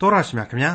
[0.00, 0.72] တော်ရရှိမြခင်ဗျာ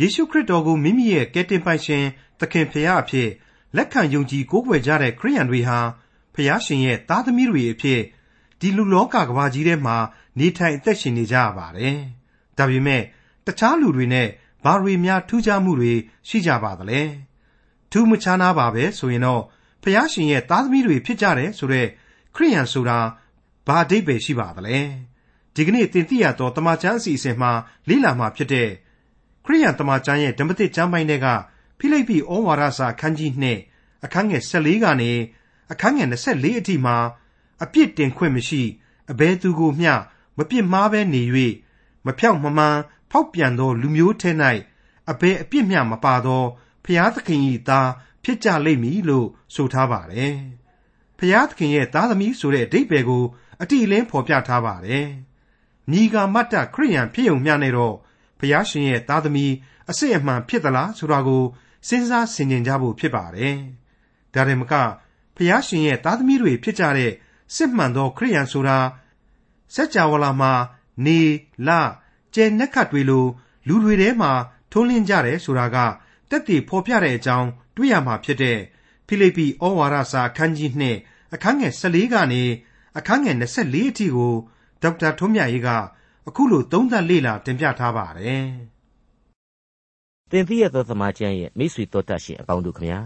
[0.00, 2.04] ယေရှုခရစ်တော်ကိုမိမိရဲ့ကယ်တင်ပိုင်ရှင်
[2.40, 3.28] သခင်ဖရာအဖြစ်
[3.76, 5.78] လက်ခံယုံကြည်ကိုးကွယ်ကြတဲ့ခရိယန်တွေဟာ
[6.34, 8.00] ဖရာရှင်ရဲ့သားသမီးတွေအဖြစ်
[8.60, 9.96] ဒီလူလောကကဘာကြီးထဲမှာ
[10.38, 11.98] နေထိုင်အသက်ရှင်နေကြရပါတယ်
[12.58, 13.02] ဒါပေမဲ့
[13.46, 14.28] တခြားလူတွေနဲ့
[14.64, 15.92] ဘာတွေများထူးခြားမှုတွေ
[16.28, 17.00] ရှိကြပါသလဲ
[17.90, 19.42] ထူးမခြားနာပါပဲဆိုရင်တော့
[19.82, 21.88] ဖရာရှင်ရဲ့သားသမီးတွေဖြစ်ကြတယ်ဆိုတော့
[22.34, 22.98] ခရိယန်ဆိုတာ
[23.66, 24.78] ဘာအဓိပ္ပာယ်ရှိပါသလဲ
[25.58, 27.52] ဒီကနေ့သင်သိရသောတမန်ကျမ်းအစီအစဉ်မှာ
[27.88, 28.68] လေ့လာမှာဖြစ်တဲ့
[29.44, 31.26] ခရိယန်တမန်ကျမ်းရဲ့ဓမ္မသစ်ကျမ်းပိုင်းတွေက
[31.78, 33.32] ဖိလိပ္ပိဩဝါဒစာအခန်းကြီး
[33.68, 35.12] 2အခန်းငယ်14ကနေ
[35.72, 36.96] အခန်းငယ်24အထိမှာ
[37.62, 38.62] အပြစ်တင်ခွင့်မရှိ
[39.10, 39.92] အဘဲသူကိုမျှ
[40.38, 41.22] မပြစ်မှားဘဲနေ၍
[42.06, 42.76] မဖြောက်မမှန်
[43.10, 44.30] ဖောက်ပြန်သောလူမျိုးထဲ၌
[45.10, 46.44] အဘဲအပြစ်မျှမပါသော
[46.84, 47.90] ဖျားသခင်၏သား
[48.24, 50.34] ဖြစ်ကြလိမ့်မည်လို့ဆိုထားပါတယ်။
[51.18, 53.24] ဖျားသခင်ရဲ့သားသမီးဆိုတဲ့အဓိပ္ပာယ်ကို
[53.62, 55.08] အတိအလင်းဖော်ပြထားပါတယ်။
[55.92, 57.96] ညီကမတ်တခရိယန်ဖြစ်ုံမျှနဲ့တော့
[58.38, 59.52] ဖျားရှင်ရဲ့သားသမီး
[59.90, 61.44] အစစ်အမှန်ဖြစ်သလားဆိုတာကို
[61.88, 63.56] စဉ်းစားဆင်ခြင်ကြဖို့ဖြစ်ပါတယ်။
[64.34, 64.74] ဒါရင်မက
[65.36, 67.12] ဖျားရှင်ရဲ့သားသမီးတွေဖြစ်ကြတဲ့
[67.54, 68.78] စစ်မှန်သောခရိယန်ဆိုတာ
[69.74, 70.52] စัจ java လာမှာ
[71.04, 71.20] နေ
[71.66, 71.70] လ
[72.34, 73.26] ကျဲနက်ခတ်တွေလို
[73.68, 74.32] လူတွေထဲမှာ
[74.72, 75.76] ထုံးလင်းကြတယ်ဆိုတာက
[76.30, 78.58] တက်တည်ဖော်ပြတဲ့အကြောင်းတွေ့ရမှာဖြစ်တဲ့
[79.06, 80.70] ဖိလိပ္ပိဩဝါဒစာအခန်းကြီး
[81.02, 82.42] 2အခန်းငယ်14ကနေ
[82.98, 84.34] အခန်းငယ်24အထိကို
[84.82, 85.68] ဒေါက်တာထွန်းမြတ်ရေးက
[86.28, 88.46] အခုလိုသုံးသပ်လေ့လာတင်ပြထားပါတယ်။
[90.30, 93.00] သင်သိရသောသမာကျမ်းရဲ့မိတ်ဆွေတော်တတ်ရှင်အပေါင်းတို့ခမညာ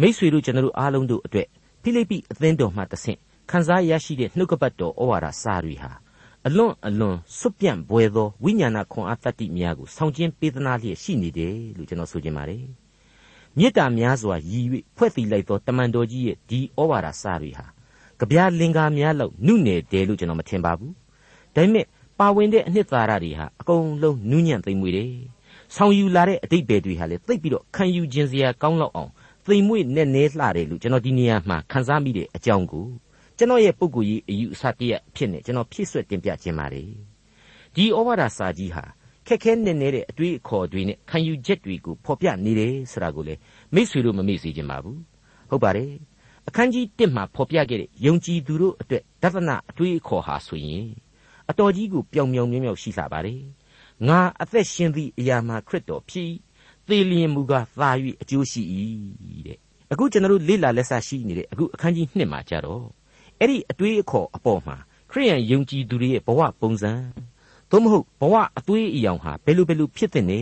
[0.00, 1.48] မိတ်ဆွေတို့ကျွန်တော်တို့အားလုံးတို့အတွက်
[1.82, 3.18] ဖိလိပ္ပိအသင်းတော်မှတဆင့်
[3.50, 5.92] ခန်းစားရရှိတဲ့နှုတ်ကပတ်တော်ဩဝါဒစာတွေဟာ
[6.46, 12.64] အလွန်အလွန်စွပြန့်ပွေသောဝိညာဏခွန်အားတတ္တိများကိုဆောင်ကျင်းပေးသနာလျက်ရှိနေတယ်လို့ကျွန်တော်ဆိုချင်ပါတယ်။
[13.58, 14.66] မေတ္တာများစွာရည်၍
[14.96, 17.66] ဖွဲ့တည်လိုက်သောတမန်တော်ကြီးရဲ့ဒီဩဝါဒစာတွေဟာ
[18.20, 20.92] ကြပြလင်္ကာများလောက်နုနယ်တယ်လို့ကျွန်တော်မထင်ပါဘူး။
[21.54, 21.86] ဒါပေမဲ့
[22.18, 25.10] ပါဝင်တဲ့အနှစ်သာရတွေဟာအကုန်လုံးနူးညံ့သိမ်မွေ့တယ်။
[25.74, 29.10] ဆောင်ယူလာတဲ့အတိတ်ပဲတွေဟာလည်းသိပ်ပြီးတော့ခံယူခြင်းစရာကောင်းလောက်အောင်
[29.46, 32.86] သိမ်မွေ့နဲ့နဲလှတယ်လို့ကျွန်တော်ဒီနေရာမှာခန်းစားမိတဲ့အကြောင်းကို
[33.38, 36.88] ကျွန်တော်ရဲ့ပုဂ္ဂိုလ်ရေးအယူအဆတရက်ဖြစ်နေကျွန်တော်ဖြည့်ဆွတ်တင်ပြခြင်းပါတယ်
[37.74, 38.84] ဒီဩဝါဒစာကြီးဟာ
[39.26, 43.34] ခက်ခဲနေနေတဲ့အတွေးအခေါ်တွေနဲ့ခံယူချက်တွေကိုဖော်ပြနေတယ်ဆိုတာကိုလေ
[43.74, 44.98] မိษွေတို့မမေ့စေချင်ပါဘူး
[45.50, 45.90] ဟုတ်ပါတယ်
[46.48, 50.86] အခန်းကြီး1မှာဖော်ပြခဲ့တဲ့ယုံကြည်သူတို့အတွက်ဒသနအတွေးအခေါ်ဟာဆိုရင်
[51.50, 53.42] အတော်ကြီးကိုပျောင်ပျောင်မြင်းမြောက်ရှိလာပါတယ်
[54.08, 56.30] ငါအသက်ရှင်သည့်အရာမှာခရစ်တော်ဖြစ်
[56.88, 57.90] သေလျင်မူကားသာ၍
[58.22, 58.62] အကျိုးရှိ၏
[59.46, 59.58] တဲ့
[59.92, 62.84] အခုကျွန်တော်တို့လေ့လာလက်စရှိနေတဲ့အခုအခန်းကြီး1မှာကြတော့
[63.40, 64.76] အဲ့ဒီအတွေးအခေါ်အပေါ်မှာ
[65.10, 66.92] ခရိယန်ယုံကြည်သူတွေရဲ့ဘဝပုံစံ
[67.70, 70.40] သို့မဟုတ်ဘဝအသွေးအယောင်ဟာဘယ်လိုဘယ်လိုဖြစ်တဲ့နေ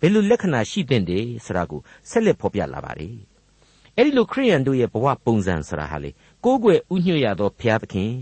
[0.00, 1.80] ဘယ်လိုလက္ခဏာရှိတဲ့တယ်ဆိုတာကို
[2.10, 3.33] ဆက်လက်ဖော်ပြလာပါတယ်
[3.98, 6.10] အဲ့ဒီလိုခရိယန်တို့ရဲ့ဘဝပုံစံဆိုတာဟာလေ
[6.44, 8.12] ကိုးကွယ်ဥညွှတ်ရသောဘုရားသခင်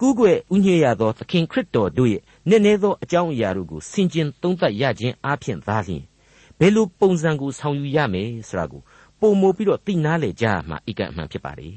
[0.00, 6.02] ကိုးကွယ်ဥညွှတ်ရသောသခင်ခရစ်တော်တို့ရဲ့နည်းနည်းသောအကြောင်းအရာတို့ကိုဆင်ခြင်သုံးသပ်ရခြင်းအပြင်သာလျှင်
[6.58, 8.82] ဘယ်လိုပုံစံကိုဆောင်ယူရမယ်ဆိုတာကို
[9.20, 11.68] ပုံမိုပြီးတော့သိနာလေကြမှာအကန့်အမှန်ဖြစ်ပါလေ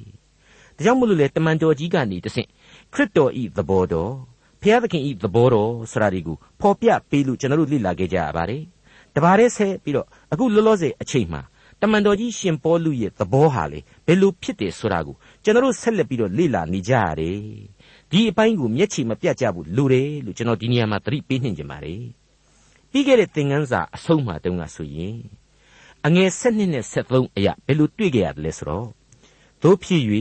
[0.75, 2.49] ဒါကြောင့်မလို့လေတမန်တော်ကြီးကနေတဆင့်
[2.94, 4.11] ခရစ်တော်ဤသဘောတော်
[4.61, 8.63] ဖျားသခင်ဤသဘောတော်ဆိုတာဒီကိုဖော်ပြပေးလို့ကျွန်တော်တို့လေ့လာခဲ့ကြရပါတယ်
[9.15, 11.41] တပါးတည်းဆက်ပြီးတော့အခုလောလောဆယ်အချိန်မှာ
[11.81, 17.39] တမန်တော်ကြီးရှင်ပေါလုရဲ့သဘောဟာလေဘယ်လိုဖြစ်တယ်ဆိုတာကိုကျွန်တော်တို့ဆက်လက်ပြီးတော့လေ့လာနေကြရတယ်
[18.11, 22.03] ဒီအပိုင်းကိုမျက်ခြေမပြတ်ကြဘူးလိုတယ်လို့ကျွန်တော်ဒီနေရာမှာသတိပေးနှင်ကြပါတယ်
[22.91, 25.17] ပြီးခဲ့တဲ့သင်ခန်းစာအဆုံးမှာတုန်းကဆိုရင်
[26.05, 28.88] အငယ်7နှစ်နဲ့73အရာဘယ်လိုတွေ့ကြရတယ်လဲဆိုတော့
[29.63, 30.03] တို့ဖြစ်၍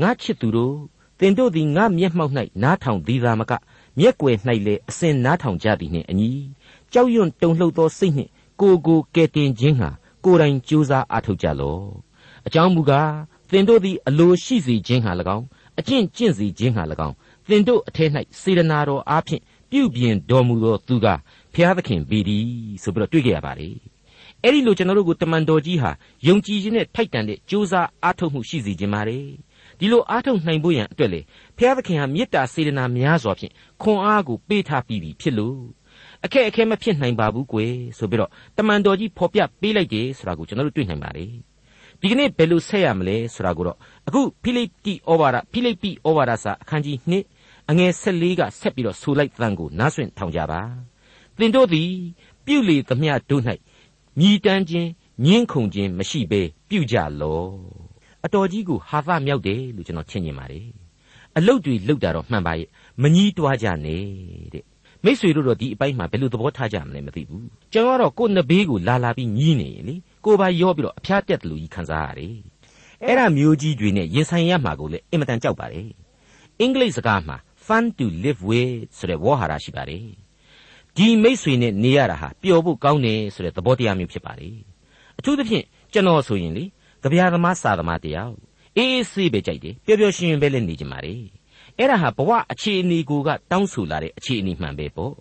[0.00, 0.76] ငါချစ်သူတို့
[1.18, 2.32] သင်တို့သည်ငါမျက်မှောက်၌
[2.62, 3.52] နားထောင်သည်သာမက
[3.98, 4.36] မျက်ွယ်၌
[4.66, 6.30] လည်းအစဉ်နားထောင်ကြသည်နှင့်အညီ
[6.92, 8.30] ကြောက်ရွံ့တုန်လှုပ်သောစိတ်နှင့်
[8.60, 9.90] ကိုကိုကယ်တင်ခြင်းဟာ
[10.24, 11.84] ကိုယ်တိုင်ကြိုးစားအားထုတ်ကြလော့
[12.46, 13.12] အကြောင်းမူကား
[13.50, 15.44] သင်တို့သည်အလိုရှိစေခြင်းဟာ၎င်း
[15.78, 17.14] အကျင့်ကျင့်စေခြင်းဟာ၎င်း
[17.48, 21.06] သင်တို့အထက်၌စေတနာတော်အားဖြင့်ပြုပြင်တော်မူသောသူက
[21.54, 22.46] ဖျားသခင်ပေသည်
[22.82, 23.76] ဆိုပြီးတော့တွေ့ကြရပါတယ်
[24.42, 25.90] အဲ့ဒီလိုကျွန်တော်တို့ကိုတမန်တော်ကြီးဟာ
[26.26, 29.26] ယုံကြည်ခြင်းနဲ့ထိုက်တန်တဲ့ကြိုးစားအားထုတ်မှုရှိစေခြင်းပါတယ်
[29.78, 31.20] ဒီလိုအားထုတ်နိုင်ဖို့ရန်အတွက်လေ
[31.58, 33.52] ဖျားသခင်ဟာမေတ္တာစေတနာများစွာဖြင့်
[33.82, 35.58] ခွန်အားကိုပေးထားပြီးပြီဖြစ်လို့
[36.24, 41.30] အခက်အခဲမဖြစ်နိုင်ပါဘူးကွယ်ဆိုပြီးတော့တမန်တော်ကြီးဖော်ပြပေးလိုက်တယ်ဆိုတာကိုကျွန်တော်တို့တွေ့နိုင်ပါတယ်
[42.00, 43.76] ဒီကနေ့ဘယ်လိုဆက်ရမလဲဆိုတာကိုတော့
[44.08, 46.96] အခုဖိလိပ္ပိဩဝါဒဖိလိပ္ပိဩဝါဒစာအခန်းကြီး
[47.36, 50.60] 2အငယ်14ကဆက်ပြီးတော့ဆိုလိုက်သံကိုနားဆွင့်ထောင်ကြပါ
[51.38, 51.90] သင်တို့သည်
[52.46, 53.42] ပြုလေသမျှတို့၌
[54.18, 54.88] မြည်တမ်းခြင်း
[55.24, 57.48] ညှင်းခုန်ခြင်းမရှိဘဲပြုကြလော့
[58.24, 60.68] အတော်ကြီးကိုဟာသမြောက်တယ်လို့ကျွန်တော်ထင်မြင်ပါတယ်
[61.36, 62.68] အလုတ်တွေလုတ်တာတော့မှန်ပါရဲ့
[63.02, 64.04] မကြီးတွားကြနဲ့
[64.54, 64.64] တဲ့
[65.04, 72.34] မိษွေတို့တော့ဒီအပိုင်းမှာဘယ်လိုသဘောထားကြမလဲမသိဘူးကျွန်တော်ကတော့ကိုယ်နှစ်ဘေးကိုလာလာပြီးညီးနေလေကိုယ်ပါရောပြီးတော့အဖျားတက်တယ်လို့ကြီးခံစားရတယ်
[73.04, 75.88] အဲ့ဒါမျိုးကြီးတွေနဲ့ရင်ဆိုင်ရမှာကိုလည်းအင်မတန်ကြောက်ပါတယ်
[76.60, 77.36] အင်္ဂလိပ်စကားမှာ
[77.66, 80.06] fun to live with ဆိုတဲ့ဝေါ်ဟာရရှိပါတယ်
[80.96, 84.50] ဒီမိษွေနဲ့နေရတာဟာပျော်ဖို့ကောင်းတယ်ဆိုတဲ့သဘောတရားမျိုးဖြစ်ပါလေ
[85.18, 86.64] အထူးသဖြင့်ကျွန်တော်ဆိုရင်လေ
[87.02, 88.34] ကြပြာသမားစာသမားတယောက်
[88.76, 91.14] အေးအေးဆေးပဲကြိုက်တယ်ပျော်ပျော်ရွှင်ရွှင်ပဲလည်းနေကြပါလေ
[91.78, 95.14] အဲ့ဒါဟာဘဝအခြေအနေကိုကတောင်းဆိုလာတဲ့အခြေအနေမှန်ပဲပေါ့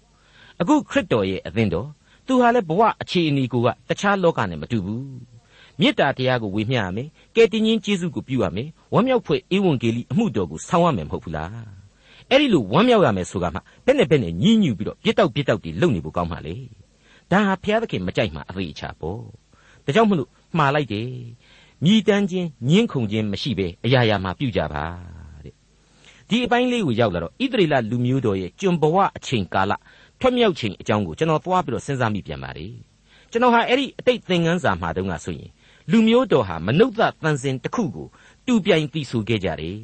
[0.61, 1.89] အခုခရစ်တော်ရဲ့အသင်းတော်
[2.27, 5.05] သူဟာလည်းဘဝအခြေအနေကိုကတခြားလောကနဲ့မတူဘူး
[5.79, 11.51] မေတ္တာတရားကိုဝေမျှရမယ်ကယ်တင်ရှင်ယေရှုကိုပြုရမယ်ဝမ်းမြောက်ဖွယ်ဧဝံဂေလိအမှုတော်ကိုဆောင်ရမယ်မဟုတ်ဘူးလား
[12.29, 16.55] အဲ့ဒီလိုဝမ်းမြောက်ရမယ်ဆိုတာမှဘယ်နဲ့ဘယ်နဲ့ညှဉ်းညူပြီးတော့ပြစ်တောက်ပြစ်တောက်တီလုပ်နေဖို့ကောင်းပါလေ
[17.31, 19.19] ဒါဟာဘုရားသခင်မကြိုက်မှအသေးအချာပေါ့
[19.85, 21.09] ဒါကြောင့်မလို့မှားလိုက်တယ်
[21.83, 25.16] မြည်တမ်းခြင်းညှင်းခုန်ခြင်းမရှိဘဲအရာရာမှာပြုကြပါတဲ့
[26.29, 29.71] ဒီအပိုင်းလေးကိုရောက်လာတော့ဣသရေလလူမျိုးတော်ရဲ့ကျွန်ဘဝအချိန်ကာလ
[30.19, 32.67] ထွက်မြောက်ချိန်အကြောင်းကိုကျွန်တော်သွားပြီးတော့စဉ်းစားမိပြန်ပါလေ
[33.31, 35.49] ကျွန်တော်ဟာအဲ့ဒီအတိတ်သင်ခန်းစာမှာတုန်းကဆိုရင်
[35.91, 36.89] လူမျိုးတော်ဟာမနုဿ
[37.23, 38.07] တန်စင်တစ်ခုကို
[38.45, 39.77] တူပြိုင်တီဆိုခဲ့ကြတယ်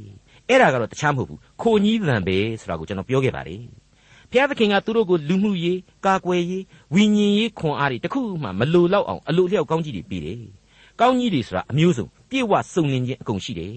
[0.49, 3.63] အဲ့ဒါကတော့တခြားမဟုတ်ဘူးခိုညီးသံပဲဆိုတာကိုကျွန်တော်ပြောခဲ့ပါတယ်
[4.29, 6.63] ဘုရားသခင်ကသူတို့ကိုလူမှုရေးကာကွယ်ရေး
[6.93, 10.41] ဝိညာဉ်ရေးခွန်အားတွေတခုမှမလိုလောက်အောင်အလိုလျောက်ကောင်းကြီးတွေပြီးတယ်
[10.99, 13.75] ကောင်းကြီးတွေဆိုတာအမျိုးစုံပြည့်ဝစုံလင်ခြင်းအကုန်ရှိတယ်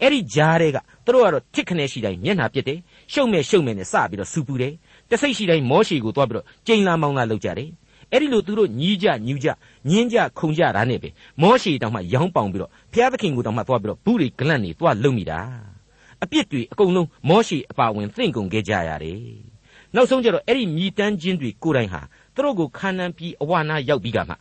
[0.00, 2.78] အဲ့ဒီကြားတွေကသူတို့ကတော့တစ်ခနဲ့ရှိတိုင်းမျက်နှာပြက်တယ်
[3.12, 4.72] ရှုံမဲ့ရှုံမဲ့နဲ့စပြီးတော့စူပူတယ်
[5.10, 7.70] တစိတ်ရှိတိုင်းမောရှေကိုသွားပြီးတော့ကြိမ်လာမောင်းလာလောက်ကြတယ်
[8.12, 9.48] အဲ့ဒီလိုသူတို့ညီးကြညူးကြ
[9.90, 11.08] ညင်းကြခုံကြတာနဲ့ပဲ
[11.42, 15.40] မောရှေတောင်မှရောင်းပေါင်ပြီးတော့ဘုရားသခင်ကိုတောင်မှသွားပြီးတော့ဘူးတွေကလန့်နေသွားလုံမိတာ
[16.22, 19.20] အပြစ်တွေအကုန်လုံးမောရှေအပါဝင်သင့်ကုန်ခဲ့ကြရတယ်
[19.94, 22.00] နောက်ဆုံးကျတော့အဲ့ဒီမြည်တမ်းခြင်းတွေကိုယ်တိုင်ဟာ
[22.34, 24.34] သူတို့ကိုခန္ဓာပြီးအဝနာရောက်ပြီးကမှ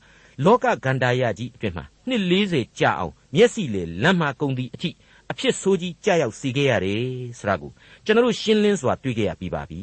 [0.46, 4.90] လောကဂန္ဓာယကြီးအတွင်မှာနှစ်40ကြာအောင်မျက်စိလေလမ်းမှာကုန်သည့်အထိ
[5.31, 7.04] အဖြစ်ဆိုးကြီးကြာရောက်စီခဲ့ရတယ်
[7.39, 7.72] ဆိုတာကို
[8.06, 9.81] ကျွန်တော်ရှင်းလင်းစွာတွေ့ခဲ့ရပြီးပါပြီ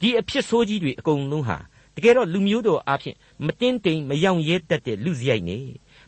[0.00, 1.58] ဒီအဖြစ်ဆိုးကြီးတွေအကုန်လုံးဟာ
[1.96, 3.16] တကယ်တော့လူမျိုးတော်အဖြစ်
[3.46, 5.58] မတင်းတိမ်မယောင်ရဲတတ်တဲ့လူစရိုက်နေ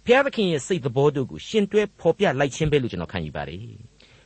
[0.05, 3.65] ဘုရားသခင်ရဲ့စိတ်သဘောတို့ကိုရှင်တွဲဖော်ပြလိုက်ခြင်းပဲလို့ကျွန်တော်ခံယူပါတယ်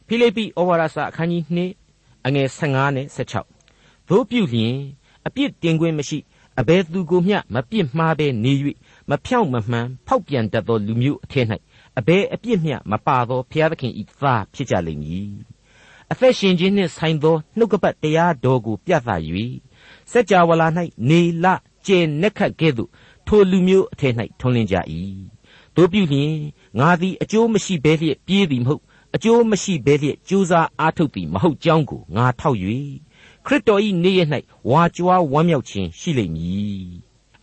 [0.06, 1.42] ဖိလိပ္ပိဩဝါဒစာအခန်းကြီး
[1.86, 4.76] 2အငယ်15နဲ့16သို့ပြုလျင်
[5.26, 6.18] အပြစ်တင်ခွင့်မရှိ
[6.60, 8.52] အဘယ်သူကိုမျှမပြစ်မှားဘဲနေ၍
[9.10, 11.46] မဖြောင့်မမှန်ဖောက်ပြန်တတ်သောလူမျိုးအထက်၌
[11.98, 15.28] အဘယ်အပြစ်မျှမပါသောဘုရားသခင်ဤသားဖြစ်ကြလိမ့်မည်
[16.12, 19.10] အသက်ရှင်ခြင်းနှင့်ဆိုင်သောနှုတ်ကပတ်တရားတော်ကိုပြသ၍
[20.10, 20.68] စัจ java လာ၌
[21.08, 21.46] နေလ
[21.86, 22.90] ကျဲနက်ခတ်ကဲ့သို့
[23.26, 24.76] ထိုလူမျိုးအထက်၌ထွန်းလင်းကြ၏
[25.76, 26.34] တို့ပြုလျင်
[26.78, 28.82] ငါသည်အကျိုးမရှိဘဲလျက်ပြေးသည်မဟုတ်
[29.14, 32.58] အကျိုးမရှိဘဲလျက်ကြိုးစားအားထုတ်သည်မဟုတ်ကြောင်းကိုငါထောက်၍
[33.46, 34.28] ခရစ်တော်၏နေ့ရက်၌
[34.70, 36.84] ဝါကြွားဝမ်းမြောက်ခြင်းရှိလိမ့်မည်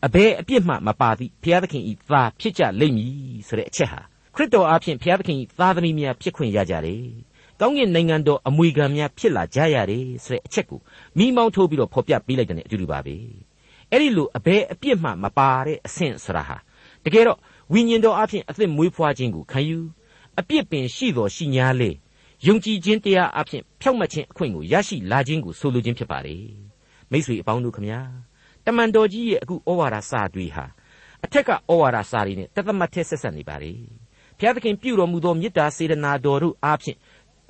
[0.05, 3.13] အဘယ်အပြစ်မှမပါသည့်ဘုရားသခင်၏သားဖြစ်ကြလိမ့်မည်
[3.47, 7.03] ဆိုတဲ့အချက်ဟာ ခရစ်တော်အားဖြင့်ဘုရားသခင်၏သားသမီးများဖြစ်ခွင့်ရကြတယ်
[7.59, 10.79] ကောင်းကင်နိုင်ငံတော်အမွေခံများဖြစ်လာကြရတယ်ဆိုတဲ့အချက်ကို
[11.17, 13.15] မိမောင်းထိုးပြီးတော့ဖော်ပြပေးလိုက်တဲ့အတူတူပါပဲ
[13.91, 16.57] အဲ့ဒီလိုအဘယ်အပြစ်မှမပါတဲ့အဆင့်ဆိုတာဟာ
[17.05, 17.37] တကယ်တော့
[17.73, 19.79] ဝိညာဉ်တော်အဖြစ်အသက်မွေးဖွားခြင်းကိုခံယူ
[20.39, 21.91] အပြစ်ပင်ရှိတော်ရှိညာလေ
[22.45, 26.37] ယုံကြည်ခြင်းတရားအဖြစ်ဖြောက်မှတ်ခြင်းအခွင့်ကိုရရှိလာခြင်းကိုဆိုလိုခြင်းဖြစ်ပါလေ
[27.11, 28.01] မိတ်ဆွေအပေါင်းတို့ခမညာ
[28.65, 30.65] တမန်တော်ကြီးရဲ့အခုဩဝါဒစာတွေဟာ
[31.23, 33.73] အထက်ကဩဝါဒစာတွေနဲ့တသမတ်ထက်ဆက်ဆက်နေပါလေ
[34.41, 36.97] ဘုရားသခင်ပြုတော်မူသောမေတ္တာစေတနာတော်တို့အားဖြင့်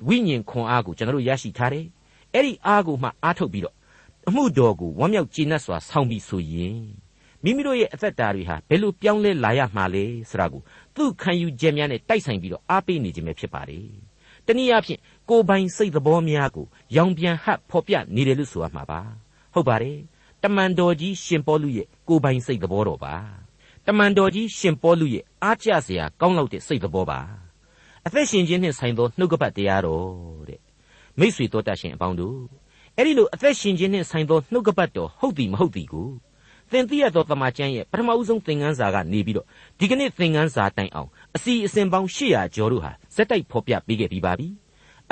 [0.08, 1.86] ဝိညာဉ်ခွန်အားကိုကျွန်တော်တို့ရရှိထားတယ်
[2.34, 3.74] အဲ့ဒီအားကိုမှအားထုတ်ပြီးတော့
[4.28, 6.80] အမှုတော်ကိုဝမ်းမြောက်ကျေနပ်စွာဆောင်ပြီးဆိုရင်
[7.44, 10.62] မိမိတို့ရဲ့အသက်တာတွေဟာဘယ်လိုပြောင်းလဲလာရမှာလဲဆိုတာကို
[10.94, 13.86] သူ့ခံယူချက်များနဲ့တိုက်ဆိုင်ပြီးတော့အားပေးနေခြင်းပဲဖြစ်ပါတယ်။
[14.46, 15.00] တနည်းအားဖြင့်
[15.30, 16.66] ကိုယ်ပိုင်စိတ်သဘောများကို
[16.96, 19.00] ရောင်ပြန်ဟပ်ဖော်ပြနေတယ်လို့ဆိုရမှာပါ။
[19.54, 19.98] ဟုတ်ပါတယ်။
[20.42, 23.14] တမန်တော်ကြီးရှင်ပေါလုရဲ့ကိုယ်ပိုင်စိတ်သဘောတော်ပါ။
[23.86, 27.20] တမန်တော်ကြီးရှင်ပေါလုရဲ့အားကျစရာကောင်းလောက်တဲ့စိတ်သဘောပါ။
[28.06, 30.04] အသက်ရှင်ခြင်းနဲ့ဆိုင်သောနှုတ်ကပတ်တရားတော်
[30.48, 30.60] တဲ့။
[31.18, 32.38] မိษွေတော်တတ်ရှင်အပေါင်းတို့
[32.96, 36.08] အဲ့ဒီလိုအသက်ရှင်ခြင်းနဲ့ဆိုင်သောနှုတ်ကပတ်တော်ဟုတ်သည်မဟုတ်သည်ကို
[36.70, 39.46] သင်သိရသောတမန်ကျမ်းရဲ့ပထမဦးဆုံးသင်ခန်းစာကနေပြီးတော့
[39.78, 44.48] ဒီကနေ့သင်ခန်းစာတိုင်အောင်အစီအစဉ်ပေါင်း800ကျော်တို့ဟာစက်တိုက်ဖော်ပြပေးခဲ့ပြီးပါပြီ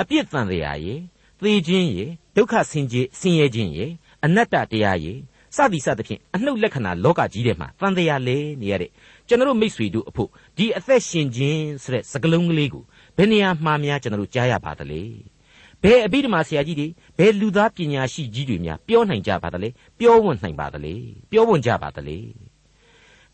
[0.01, 0.99] အပြစ်တန်တရားရဲ့
[1.41, 3.91] သေခြင်းရဲ့ဒုက္ခဆင်းရဲဆင်းရဲခြင်းရဲ့
[4.23, 5.17] အနတ္တတရားရဲ့
[5.55, 8.91] စသည်စသဖြင့်အနှုတ်လက္ခဏာလောကကြီးထဲမှာတန်တရားလဲနေရတဲ့
[9.27, 12.83] ကျွန်တော်မိษွေတို့အဖို့ဒီအသက်ရှင်ခြင်းဆိုတဲ့စကလုံးကလေးကို
[13.17, 15.01] ဘယ်နေရာမှာများကျွန်တော်ကြားရပါသလဲ
[15.83, 20.93] ဘယ်အဘိဓမ္မာဆရာကြီးတွေဘယ်လူသားပညာရှိကြီးတွေများပြောနိုင်ကြပါသလဲပြောဝံ့နိုင်ပါသလဲ
[21.31, 22.17] ပြောဝံ့ကြပါသလဲ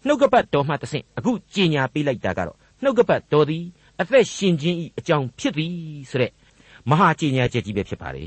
[0.05, 3.63] နှုတ်ကပတ်တော်မှတဆင့်အခုကြင်ညာပေးလိုက်တာကတော့နှုတ်ကပတ်တော်သည်
[4.01, 5.73] အသက်ရှင်ခြင်းဤအကြောင်းဖြစ်သည်
[6.09, 6.31] ဆိုတဲ့
[6.89, 8.25] မဟာကြင်ညာချက်ကြီးပဲဖြစ်ပါလေ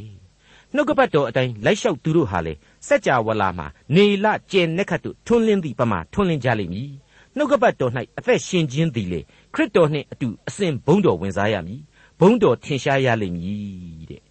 [0.74, 2.54] နှုတ်ကပတ်တော်အတိုင်းလိုက်လျှောက်သူတို့ဟာလေ
[2.86, 6.90] စัจ java လာမှာနေလကျင်နက်ခတ်တို့ထွန်းလင်းသည့်ပမာထွန်းလင်းကြလိမ့်မည်
[7.36, 9.20] နှုတ်ကပတ်တော်၌အသက်ရှင်ခြင်းသည်လေ
[9.54, 11.80] ခရစ်တော်နှင့်အတူအစဉ်ဘုန်းတော်ဝင်စားရမည်
[12.20, 14.22] ဘုန်းတော်ထင်ရှားရလိမ့်မည်တဲ့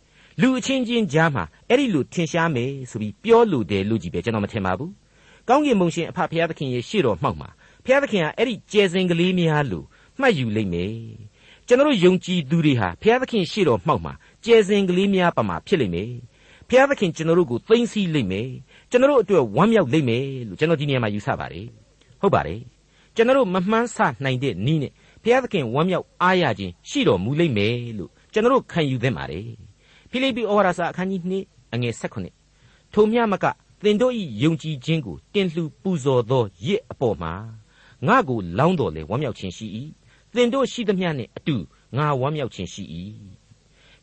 [0.42, 4.92] လူအချင်းချင်းကြားမှာအဲ့ဒီလူထင်ရှားမယ်ဆိုပြီးပြောလို့တယ်လို့ကြီးပဲကျွန်တော်မထင်ပါဘူး
[5.48, 7.50] ကောင်းကင်ဘုံရှင်အဖဖျားသခင်ရဲ့ရှေ့တော်မှောက်မှာ
[7.86, 9.86] ဖျားသခင်ဟာအဲ့ဒီကျဲစင်ကလေးများလို့
[10.20, 10.96] မှတ်ယူလိမ့်မယ်
[11.68, 14.14] ကျွန်တော်ယုံကြည်သူတွေဟာဖျားသခင်ရှေ့တော်မှောက်မှာ
[14.46, 16.12] ကျဲစင်ကလေးများပမာဖြစ်လိမ့်မယ်
[16.70, 18.50] ဖျားသခင်ကျွန်တော်တို့ကိုသိမ့်စီလိမ့်မယ်
[18.92, 21.68] ကျွန်တော်တို့အတွက်ဝမ်းမြောက်လိမ့်မယ်လို့ကျွန်တော်ဒီနေရာမှာယူဆပါတယ်
[22.22, 22.60] ဟုတ်ပါတယ်
[23.16, 24.92] ကျွန်တော်တို့မမှန်းဆနိုင်တဲ့နီးနဲ့
[25.24, 29.48] ဘုရားသခင်ဝမ်းမြောက်အားရခြင်းရှိတော်မူလိမ့်မယ်လို့ကျွန်တော်တို့ခံယူသင့်ပါတယ်
[30.12, 31.94] ဖိလိပ္ပိဩဝါဒစာအခန်းကြီး2အငယ်
[32.42, 33.46] 16ထိုမျှမက
[33.84, 37.34] သင်တို့၏ယုံကြည်ခြင်းကိုတင်လှူပူဇော်သောရစ်အပေါ်မှာ
[38.08, 39.68] ငါကိုလောင်းတော်လေဝမ်းမြောက်ခြင်းရှိ၏
[40.36, 41.56] သင်တို့ရှိသမျှနှင့်အတူ
[41.98, 42.84] ငါဝမ်းမြောက်ခြင်းရှိ၏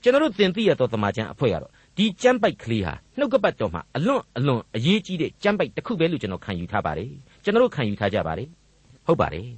[0.02, 7.10] ကျွန်တော်တို့သင်သိရသောသမာကျမ်းအဖွဲ့ကတော့ ဒီကျမ်းပိုက်ကလေးဟာနှုတ်ကပတ်တော်မှာအလွန်အလွန်အရေးကြီးတဲ့ကျမ်းပိုက်တစ်ခုပဲလို့ကျွန်တော်ခံယူထားပါတယ်
[7.44, 8.48] ကျွန်တော်တို့ခံယူထားကြပါတယ်
[9.06, 9.48] ဟုတ်ပါတယ်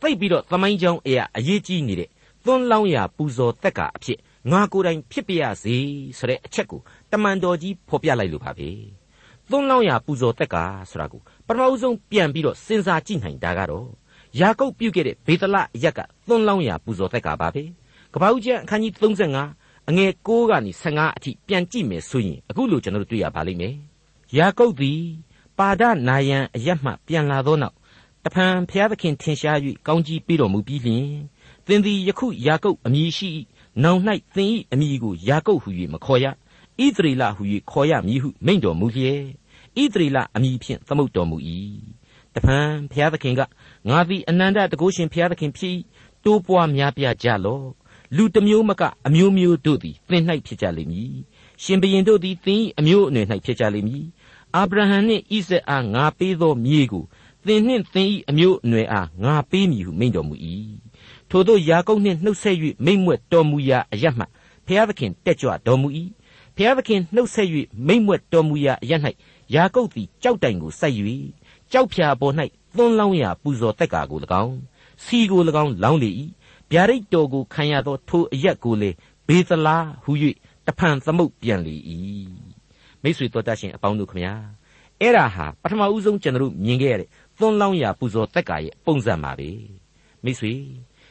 [0.00, 2.08] သိပြီးတော့သမိုင်းကြောင်းအရာအရေးကြီးနေတဲ့
[2.44, 4.18] သွန်းလောင်းရာပူဇော်တက်ကအဖြစ်
[4.52, 5.76] ငါကိုယ်တိုင်ဖြစ်ပြရစေ
[6.18, 6.80] ဆိုတဲ့အချက်ကို
[7.12, 8.68] တမန်တော်ကြီးဖော်ပြလိုက်လို့ပါပဲ
[9.50, 10.56] သွန်းလောင်းရာပူဇော်တက်က
[10.90, 13.88] ဆိုတာကိုပထမဦးဆုံးပြန်ပြီးတော့စဉ်းစားကြည့်နိုင်တာကတော့
[14.40, 17.62] ယာကုပ်ပြုတ်ခဲ့တဲ့ဘေသလအရက်ကသွန်းလောင်းရာပူဇော်တက်ကပါပဲ
[18.14, 23.74] ကပ္ပဦးကျမ်းအခန်းကြီး35 အငယ်6ကနေ15အထိပြန်ကြည့်မယ်ဆိုရင်အခုလိုကျွန်တော်တို့တွေ့ရပါလိမ့်မယ်
[24.36, 25.02] ယာကုပ်သည်
[25.58, 27.74] ပါဒနာယံအရက်မှပြန်လာသောနောက်
[28.24, 31.08] တဖန်ဖျားသခင်ထင်ရှား၍ကောင်းကြီးပေးတော်မူပြီးလျှင်
[31.66, 33.30] သင်သည်ယခုယာကုပ်အမည်ရှိ
[33.82, 34.00] နောင်၌
[34.34, 36.32] သင်၏အမည်ကိုယာကုပ်ဟု၍မခေါ်ရဣ
[36.96, 39.22] သရေလဟု၍ခေါ်ရမည်ဟုမိန့်တော်မူလျက်
[39.82, 41.36] ဣသရေလအမည်ဖြင့်သမုတ်တော်မူ၏
[42.34, 43.40] တဖန်ဘုရားသခင်က
[43.88, 45.76] ငါသည်အနန္တတကုရှင်ဘုရားသခင်ဖြစ်
[46.24, 47.66] တိုးပွားများပြားကြလော့
[48.16, 51.12] လူတစ်မျိုးမကအမျိုးမျိုးတို့သည်သင်၌ဖြစ်ကြလိမ့်မည်
[51.62, 54.04] ရှင်ဘရင်တို့သည်သင်၏အမျိုးအနွယ်၌ဖြစ်ကြလိမ့်မည်
[54.54, 57.04] အာဗြဟံနှင့်ဣဇက်အားငါပေးသောမြေကို
[57.46, 60.34] သင်နှင့်သင်၏အမျိုးအနွယ်အားငါပေးမည်ဟုမိန့်တော်မူ၏
[61.30, 64.24] ထို့သောယာကုပ်နှင့်နှုတ်ဆက်၍မိမ့်မွက်တော်မူရာအရမှ
[64.66, 65.88] ဘုရားသခင်တက်ကြွတော်မူ၏
[66.56, 67.48] ဘုရားသခင်နှုတ်ဆက်၍
[67.86, 68.92] မိမ့်မွက်တော်မူရာအရ၌
[69.54, 70.96] ယာကုပ်သည်ကြောက်တိုင်ကိုစိုက်၍
[71.72, 72.34] ကြောက်ဖြာပေါ်၌
[72.76, 74.56] သွန်းလောင်းရာပူဇော်တက်ကာကို၎င်း
[75.04, 76.10] စီကို၎င်းလောင်းလေ၏
[76.72, 78.90] ဗျာဒိတ်တော်ကိုခံရသောထိုအရက်ကိုလေ
[79.28, 80.12] ဘေသလားဟု၍
[80.66, 81.74] တဖန်သမုတ်ပြန်လေ၏
[83.02, 84.34] မိတ်ဆွေတော်တတ်ရှင်အပေါင်းတို့ခမညာ
[85.00, 87.08] အဲ့ဒါဟာပထမဦးဆုံးကျွန်တော်မြင်ခဲ့ရတဲ့
[87.38, 89.50] သွန်းလောင်းရာပူဇော်တက်ကာရဲ့ပုံစံပါပဲ
[90.24, 90.52] မိတ်ဆွေ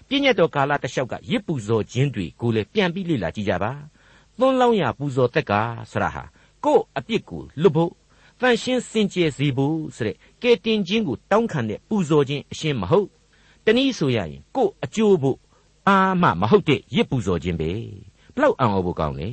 [0.08, 3.72] ပြည့်ညတ်တော်ကာလတစ်လျှောက်ကရစ်ပူဇော်ခြင်းတွေကိုလည်းပြန်ပြီးလေ့လာကြည့်ကြပါ
[4.40, 5.62] သွန်းလောင်းရာပူဇော်တက်ကာ
[5.92, 6.24] ဆရာဟာ
[6.66, 7.92] ကို့အပြစ်ကိုလွတ်ဖို့
[8.42, 13.08] တန်ရှင်းစင်ကြယ်စေဖို့ဆိုတဲ့ကဲတင်ခြင်းကိုတောင်းခံတဲ့ပူဇော်ခြင်းအရှင်းမဟုတ်
[13.66, 15.38] တနည်းဆိုရရင်ကို့အကျိုးဖို့
[15.88, 17.72] အာမမဟုတ်တဲ့ရစ်ပူဇော်ခြင်းပဲ
[18.36, 19.30] ဘလောက်အံ့ဩဖို့ကောင်းလဲ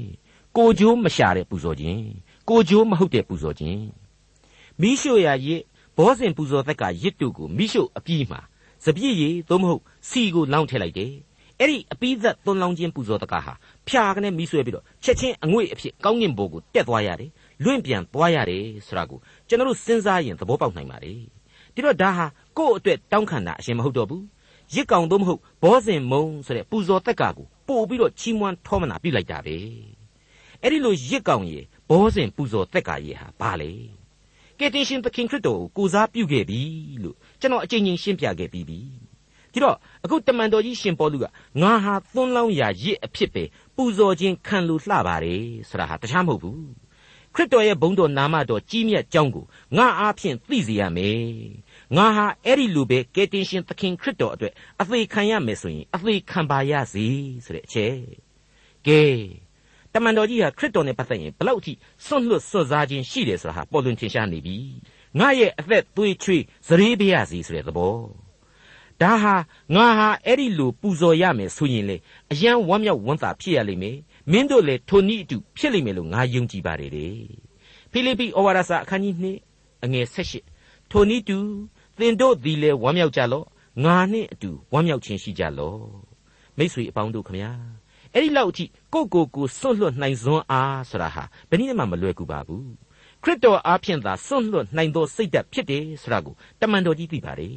[0.57, 2.03] ကိုကြိုးမရှာတဲ့ပူဇော်ခြင်း
[2.49, 3.83] ကိုကြိုးမဟုတ်တဲ့ပူဇော်ခြင်း
[4.81, 5.63] မိရှုရာရစ်
[5.97, 8.41] ဘောဇင်ပူဇော်သက်ကရစ်တုကိုမိရှုအပြီးမှာ
[8.85, 11.13] စပြည့်ရည်သို့မဟုတ်စီကိုလောင်းထည့်လိုက်တယ်
[11.61, 13.53] အဲ့ဒီအပိသက်သွန်လောင်းခြင်းပူဇော်တကားဟာ
[13.89, 17.31] ဖြာကနေမိဆွဲပြီးတော့ချက်ချင်းအငွေ့အဖြစ်ကောင်းကင်ဘိုးကိုတက်သွားရတယ်
[17.65, 19.19] လွင့်ပြန်သွားရတယ်ဆိုတာကို
[19.49, 21.13] ကျွန်တော်တို့စဉ်းစားရင်သဘောပေါက်နိုင်ပါလေ
[21.75, 22.27] ဒီတော့ဒါဟာ
[22.59, 24.25] ကိုယ့်အတွက်တောင်းခံတာအရှင်မဟုတ်တော့ဘူး
[24.75, 29.57] ရစ်ကောင်သို့မဟုတ်ဘောဇင်မုံဆိုတဲ့ပူဇော်တက်ကာကိုပို့ပြီးတော့ချီးမွမ်းထောမနာပြုလိုက်တာပဲ
[30.63, 33.71] အဲ့ဒီလိုရစ်ကောင်ရေဘောဇင်ပူဇော်တက်ကာရေဟာဘာလဲ
[34.59, 36.61] ကယ်တင်ရှင်သခင်ခရစ်တော်ကိုကိုစားပြုခဲ့ပြီ
[37.03, 38.81] လို့ကျွန်တော်အကြိမ်ကြိမ်ရှင်းပြခဲ့ပြီးပြီ
[39.53, 41.25] ဒီတော့အခုတမန်တော်ကြီးရှင်ပေါလုက
[41.63, 43.45] ငါဟာသွန်းလောင်းရာရစ်အဖြစ်ပဲ
[43.77, 46.63] ပူဇော်ခြင်းခံလို့လှပါတယ်ဆိုတာဟာတခြားမဟုတ်ဘူး
[47.35, 49.45] ခရစ်တော်ရဲ့ဘုန်းတော်နာမတော်ကြီးမြတ်ကြောင်းကို
[49.77, 51.23] ငါအားဖြင့်သိစေရမယ်
[51.97, 57.07] ငါဟာအဲ့ဒီလူပဲကယ်တင်ရှင်သခင်ခရစ်တော်အတွက်အသေးခံရမယ်ဆိုရင်အသေးခံပါရစေ
[57.45, 57.95] ဆိုတဲ့အချက်
[58.87, 59.03] ကဲ
[59.93, 61.73] တမန်တော်ကြီးဟာခရစ်တော်နဲ့ပတ်သက်ရင်ဘလောက်အထိ
[62.05, 64.57] စွန့်လွတ်စွန့်စားခြင်းရှိတယ်ဆိုတာဟာပေါ်လွင်ထင်ရှားနေပြီ
[65.19, 67.97] ငါရဲ့အသက်သွေးချွေးစရေးပြရစီဆိုတဲ့သဘော
[69.01, 69.35] ဒါဟာ
[69.75, 71.97] ငါဟာအဲ့ဒီလိုပူဇော်ရမယ်ဆိုရင်လေ
[72.33, 73.97] အယံဝမ်းမြောက်ဝမ်းသာဖြစ်ရလိမ့်မယ်
[74.33, 77.09] မင်းတို့လည်းထိုနည်းအတူဖြစ်လိမ့်မယ်လို့ငါယုံကြည်ပါတယ်လေ
[77.93, 80.07] ဖိလိပ္ပိဩဝါဒစာအခန်းကြီး2အငယ်
[80.49, 81.39] 18ထိုနည်းတူ
[81.99, 83.47] သင်တို့သည်လည်းဝမ်းမြောက်ကြလော့
[83.85, 85.81] ငါနှင့်အတူဝမ်းမြောက်ခြင်းရှိကြလော့
[86.59, 87.53] မိတ်ဆွေအပေါင်းတို့ခမညာ
[88.13, 92.69] အဲ့ဒီလောက်အထိကိုကိုကိုစွန့်လွတ်နိုင်စွမ်းအားဆိုတာဟာဘယ်နည်းမှမလွယ်ကူပါဘူး
[93.23, 97.57] ခရစ်တော်အားဖြင့်သာစွန့်လွတ်နိုင်သောစိတ်ဓာတ်ဖြစ်တယ်ဆိုတာကိုတမန်တော်ကြီးသိပါတယ်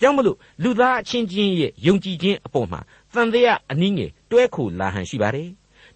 [0.00, 2.80] ကြောင့်မလို့လူသားအချင်းချင်းရဲ့ယုံကြည်ခြင်းအပေါ်မှာ
[3.14, 5.48] သံတရားအနည်းငယ်တွဲခိုလာဟန်ရှိပါတယ်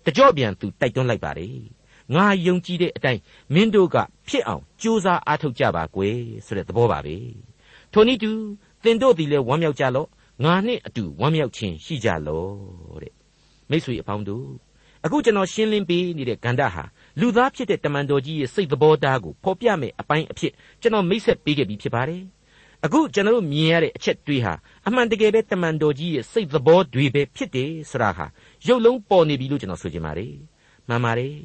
[0.04, 1.56] တကြော့ပြန်သူတိုက်တွန်းလိုက်ပါတယ်
[2.14, 3.20] ငါယုံကြည်တဲ့အတိုင်း
[3.54, 3.96] မင်းတို့က
[4.28, 7.16] ဖြစ်အောင်ကြိုးစားအားထုတ်ကြပါကွယ်ဆိုတဲ့သဘောပါပဲ
[7.92, 8.30] ထိုနည်းတူ
[8.84, 10.08] သင်တို့သည်လည်းဝမ်းမြောက်ကြလော့
[10.44, 13.14] ငါနှင့်အတူဝမ်းမြောက်ခြင်းရှိကြလော့တဲ့
[13.70, 14.46] မိတ်ဆွေအပေါင်းတို့
[15.04, 16.84] အခုကျွန်တော်ရှင်းလင်းပေးနေတဲ့ဂန္ဓာဟာ
[17.20, 22.22] လူသားဖြစ်တဲ့တမန်တော်ကြီးရဲ့စိတ်သဘောထားကိုဖော်ပြမယ်အပိုင်းအဖြစ်ကျွန်တော်မိတ်ဆက်ပေးခဲ့ပြီးဖြစ်ပါတယ်
[22.84, 24.54] အခုကျွန်တော်တို့မြင်ရတဲ့အချက်တွေးဟာ
[24.86, 28.26] အမှန်တကယ်ပဲတမန်တော်ကြီးရဲ့စိတ်သဘောတွေပဲဖြစ်တယ်ဆိုတာဟာ
[28.66, 30.34] ရုပ်လုံးပေါ်နေပြီလို့ကျွန်တော်ဆိုချင်ပါတယ်
[30.88, 31.36] မှန်ပါတယ်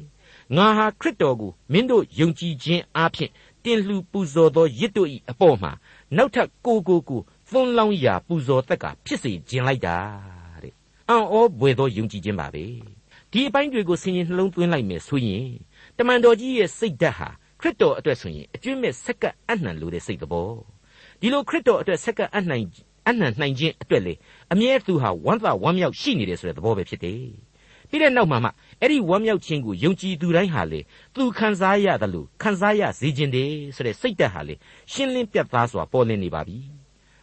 [0.56, 3.30] ငါဟာခရစ်တော်ကိုမင်းတို့ယုံကြည်ခြင်းအပြင်
[3.64, 5.72] တင်လှူပူဇော်သောရစ်တို့၏အပေါ်မှာ
[6.14, 7.20] နောက်ထပ်ကိုကိုကို
[7.50, 9.96] သွန်းလောင်းရာပူဇော်သက်ကဖြစ်စေခြင်းလိုက်တာ
[10.62, 10.74] တဲ့
[11.08, 12.64] အံ့ဩဘွယ်သောယုံကြည်ခြင်းပါပဲ
[13.32, 15.48] ဒီအပိုင်းတွေကိုဆင်ခြင်နှလုံးသွင်းလိုက်မယ်ဆိုရင်
[15.96, 17.28] တမန်တော်ကြီးရဲ့စိတ်ဓာတ်ဟာ
[17.60, 20.50] ခရစ်တော်အတွက်ဆိုရင်အကျွင့်မဲ့ဆက်ကပ်အနှံလို့တဲ့စိတ်သဘော
[21.20, 22.56] ဒီလိုခရစ်တော်အတွက်ဆက်ကပ်အနှံ
[23.08, 24.14] အနှံနိုင်ခြင်းအတွက်လေ
[24.52, 27.22] အမြဲသူဟာဝမ်းသာဝမ်းမြောက်ရှိနေတယ်ဆိုတဲ့သဘောပဲဖြစ်တယ်
[27.90, 28.50] ပြီးတဲ့နောက်မှာမှ
[28.80, 30.80] အဲ့ဒီဝမ်းမြောက်ခြင်းကိုယုံကြည်သူတိုင်းဟာလေ
[31.14, 34.54] သူခံစားရတယ်လို့ခံစားရစေခြင်းတယ်ဆိုတဲ့စိတ်ဓာတ်ဟာလေ
[34.92, 36.58] ရှင်းလင်းပြတ်သားစွာပေါ်လင်းနေပါပြီ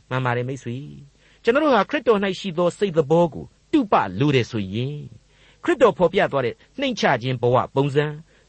[0.09, 0.77] မှန်ပါတယ်မိတ်ဆွေ
[1.43, 4.97] ကျွန်တော်တို့ဟာခရစ်တော်၌ရှိသောစိတ်သဘောကိုတုပလိုတယ်ဆိုရင်
[5.63, 8.05] ခရစ်တော်ဖော်ပြသွားတဲ့နှိမ့်ချခြင်းဘဝပုံစံ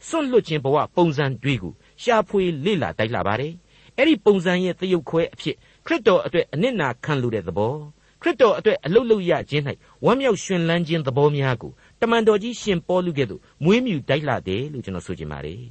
[0.08, 3.52] စွန့်လွတ်ခြင်းဘဝပုံစံတွေကိုရှားဖွေလေ့လာတိုက်လာပါတယ်
[3.96, 5.56] အဲ့ဒီပုံစံရဲ့သရုပ်ခွဲအဖြစ်
[5.86, 7.74] ခရစ်တော်အတွက်အနစ်နာခံလိုတဲ့သဘော
[8.22, 9.64] ခရစ်တော်အတွက်အလုတ်လုတ်ရခြင်း၌
[10.04, 11.74] ဝမ်းမြောက်ရှင်လန်းခြင်းသဘောများကိုတ
[12.10, 15.62] မန်တော်ကြီးရှင်ပေါလုကဲ့သို့မွေးမြူတိုက်လာတယ်လို့ကျွန်တော်ဆိုချင်ပါတယ်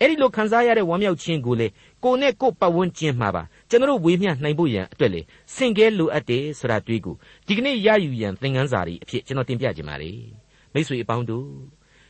[0.00, 1.66] အဲ့ဒီလိုခံစားရတဲ့ဝမ်းမြောက်ခြင်းကိုလေ
[2.04, 5.20] ကိုနဲ့ကိုပတ်ဝန်းကျင်မှာပါကျွန်တော်ဝေမျှနိုင်ဖို့ရန်အတွက်လေ
[5.54, 7.14] စင်ကဲလိုအပ်တယ်ဆိုတာတွေ့ကို
[7.46, 10.18] ဒီကနေ့ရယူရန်သင်ခန်းစာတွေအဖြစ်ကျွန်တော်တင်ပြခြင်းပါတယ်
[10.72, 11.48] မိတ်ဆွေအပေါင်းတို့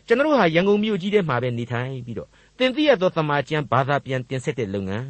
[0.07, 5.07] ကျွန်တော်ဟာရန်ကုန်မြို့ကြီးထဲမှာပဲနေထိုင်ပြီးတော့သင်သိရသောသမာကျမ်းဘာသာပြန်တင်ဆက်တဲ့လုပ်ငန်း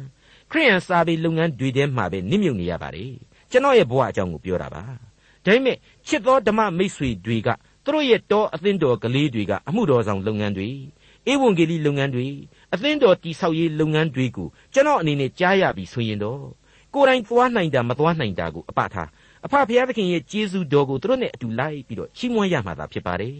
[0.51, 3.13] ခရိယန်စာပေလုပ်ငန်းတွေထဲမှာပဲနစ်မြုပ်နေရပါတယ်
[3.51, 4.83] ကျွန်တော်ရဲ့ဘဝအကြောင်းကိုပြောတာပါ
[5.45, 5.77] ဒါပေမဲ့
[6.07, 7.49] ချစ်သောဓမ္မမိတ်ဆွေတွေက
[7.83, 10.69] သူတို့ရဲ့တောအသင်းတော်ကလေးတွေကအမှုတော်ဆောင်လုပ်ငန်းတွေ
[11.31, 12.27] ဧဝံဂေလိလုပ်ငန်းတွေ
[12.73, 16.41] အသင်းတော်တိဆောက်ရေးလုပ်ငန်းတွေကိုကျွန်တော်အနေနဲ့ကြားရပြီဆိုရင်တော့
[16.93, 19.09] ကိုယ်တိုင်သွားနိုင်တာမသွားနိုင်တာကိုအပထား
[19.45, 23.37] အဖဖျားသခင်ရဲ့ကျေးဇူးတော်ကိုသူတို့နဲ့အတူလိုက်ပြီးတော့ချီးမွမ်းရမှာသာဖြစ်ပါတယ်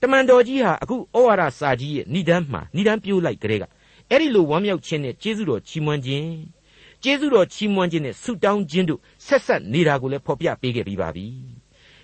[0.00, 3.64] တမန်တော်ကြီးဟာအခုဩဝါဒစာကြီးရဲ့ဏ္ဍန်းမှာဏ္ဍန်းပြိုးလိုက်ကြတဲ့က
[4.10, 6.30] အဲ့ဒီလိုဝမ်းမြောက်ခြင်းနဲ့ကျေးဇူးတော်ချီးမွမ်းခြင်း
[7.02, 11.26] ကျေးဇူးတော်ချီးမွမ်းခြင်းနဲ့ဆုတောင်းခြင်းတို့ဆက်ဆက်နေတာကိုလည်းဖော်ပြပေးခဲ့ပြီးပါပြီ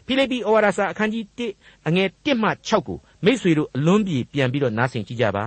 [0.07, 1.25] ဖိလိပ္ပိဩဝါဒစာအခန်းကြီး
[1.57, 5.47] 1အငယ်1မှ6ကိုမိษွေတို့အလွန်ပြေပြန်ပြီးတော့နားဆင်ကြည့်ကြပါ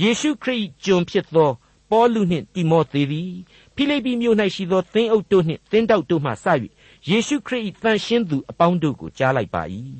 [0.00, 1.50] ယေရှုခရစ်ကျွန်ဖြစ်သော
[1.90, 3.32] ပေါလုနှင့်တိမောသေသည်
[3.74, 6.46] ဖိလိပ္ပိမြို့၌ရှိသောသင်းအုပ်တို့နှင့်သင်းတောက်တို့မှစ၍
[7.10, 9.62] ယေရှုခရစ်၏တန်ရှင်းသူအပေါင်းတို့ကိုကြားလိုက်ပါ၏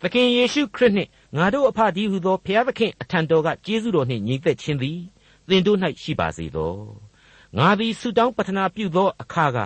[0.00, 5.00] သခင်ယေရှုခရစ်နှင့်ငါတို့အဖဒီဟုသောဘုရားသခင်အထံတော်ကကျေးဇူးတော်နှင့်ညီသက်ခြင်းသည်
[5.48, 6.74] သင်တို့၌ရှိပါစေသော
[7.58, 9.58] ငါသည်ဆုတောင်းပတနာပြုသောအခါက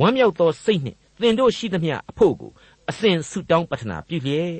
[0.00, 2.52] ဝမ်းမြောက်သောစိတ်နှင့်သင်တို့ရှိသမျှအဖို့ကို
[2.90, 4.52] အစဉ်ဆုတောင်းပတနာပြုလျက်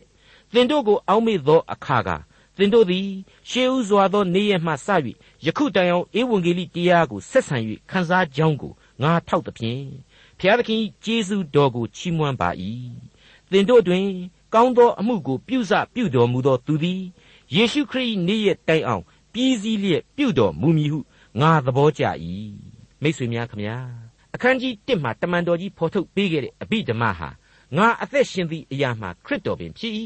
[0.53, 2.11] သင်တို့ကိုအောက်မေ့သောအခါက
[2.57, 3.09] သင်တို့သည်
[3.51, 4.89] ရှေးဥစွာသောနေ့ရက်မှစ၍
[5.47, 7.57] ယခုတိုင်အောင်ဧဝံဂေလိတရားကိုဆက်ဆံ၍
[7.91, 9.85] ခန်းစားကြောင်းကိုငါထောက်သဖြင့်
[10.39, 12.51] ဖျားသခင်ကျေးဇူးတော်ကိုချီးမွမ်းပါ၏
[13.51, 14.07] သင်တို့တွင်
[14.55, 17.01] ကောင်းသောအမှုကိုပြုစပြုတော်မူသောသူသည်
[17.55, 21.01] ယေရှုခရစ်နေ့ရက်တိုင်အောင်ပြည်စည်းလျက်ပြုတော်မူမည်ဟု
[21.41, 22.05] ငါသဘောကျ၏
[23.03, 23.77] မိတ်ဆွေများခမညာ
[24.35, 27.29] အခန်းကြီး1မှာတမန်တော်ကြီးဖော်ထုတ်ပေးခဲ့တဲ့အဘိဓမ္မာဟာ
[27.77, 29.93] ငါအသက်ရှင်သည့်အရာမှာခရစ်တော်ပင်ဖြစ်၏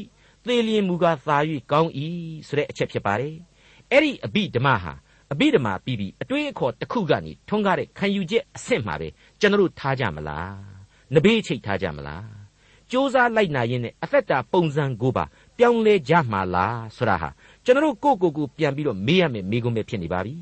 [0.45, 1.37] သေလျင်မူကားသာ၍
[1.71, 1.91] ကောင်း၏
[2.47, 3.35] ဆိုတဲ့အချက်ဖြစ်ပါတယ်
[3.91, 4.93] အဲ့ဒီအဘိဓမ္မာဟာ
[5.31, 9.07] အဘိဓမ္မာပြီးပြီးအတွေးအခေါ်တစ်ခုကနေထွန်းကားတဲ့ခံယူချက်အဆင့်မှာပဲ
[9.39, 10.53] ကျွန်တော်တို့ထားကြမလား
[11.13, 12.27] နဘေးချိတ်ထားကြမလား
[12.89, 15.25] စ조사လိုက်နာရင်နဲ့အသက်တာပုံစံကိုပါ
[15.57, 17.29] ပြောင်းလဲကြမှာလားဆိုတာဟာ
[17.65, 20.35] ကျွန်တော်တို့ကိုယ့်ကိုယ်ကိုပြန်ပြီးတော့မေးရမယ်မေးခွန်းပဲဖြစ်နေပါပြီ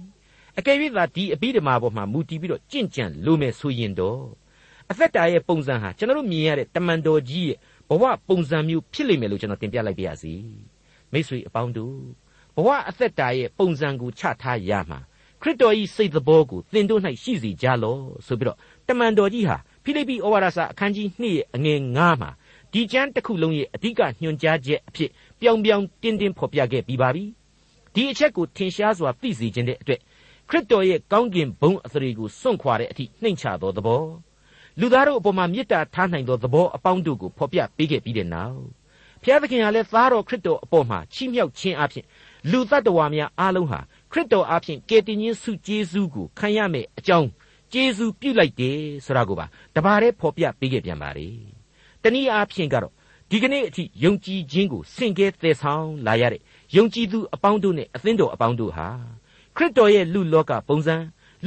[0.57, 4.21] အကယ်၍သာဒီအဘိဓမ္မာပေါ်မှာမူတည်ပြီးတော့ကြင့်ကြံလို့မယ်ဆိုရင်တော့
[4.91, 7.58] အသက်တာရဲ့ပုံစံဟာကျွန်တော်တို့မြင်ရတဲ့တမန်တော်ကြီးရဲ့
[7.89, 10.34] ဘဝပုံစံမျိုးဖြစ်လိမ့်မယ်လို့ကျွန်တော်တင်ပြလိုက်ပါရစေ
[11.12, 11.97] မိတ်ဆွေအပေါင်းတို့
[12.56, 15.00] ဘဝအသက်တာရဲ့ပုံစံကိုချထားရမှာ
[15.41, 22.32] ခရစ်တော်၏စိတ်သဘောကိုသင်တို့၌ရှိစေကြလော့ဆိုပြီးတော့တမန်တော်ကြီးဟာဖိလိပ္ပိဩဝါဒစာအခန်းကြီး2ရဲ့အငယ်9မှာ
[22.73, 27.26] ဒီကျမ်းတစ်ခုလုံးရဲ့အဓိကညွှန်ကြားချက်အဖြစ်ပြောင်ပြောင်တင်းတင်းဖော်ပြခဲ့ပြီးပါပြီ
[27.93, 30.00] ဒီအချက်ကိုထင်ရှားစွာသိစေခြင်းတဲ့အတွက်
[30.50, 34.04] ခရစ်တော်ရဲ့ကောင်းကင်ဘုံအသရေကိုစွန့်ခွာတဲ့အထိနှိမ်ချသောသဘော
[34.79, 38.61] လူသားတို့အပေါ်မှာမေတ္တာထားနိုင်သောသဘောအပေါင်းတို့ကိုဖော်ပြပေးခဲ့ပြီးတဲ့နောက်
[39.23, 42.05] ဖျားသခင်ဟာလည်းသားတော်ခရစ်တော်အပေါ်မှာချီးမြှောက်ခြင်းအပြင်
[42.51, 43.79] လူတ attva များအားလုံးဟာ
[44.11, 47.29] ခရစ်တော်အပြင်ကယ်တင်ခြင်းဆုကျေးဇူးကိုခံရမယ်အကြောင်း
[47.73, 51.27] ကျေးဇူးပြုလိုက်တယ်ဆိုတာကိုပါတပါးတည်းဖော်ပြပေးခဲ့ပြန်ပါလေ
[52.03, 52.93] တနည်းအားဖြင့်ကတော့
[53.31, 56.41] ဒီကနေ့အထိယုံကြည်ခြင်းကိုစင်ကဲသယ်ဆောင်လာရတဲ့
[56.75, 58.87] ယုံကြည်သူအပေါင်းတို့နဲ့အသင်းတော်အပေါင်းတို့ဟာ
[59.55, 60.95] ခရစ်တော်ရဲ့လူလောကပုံစံ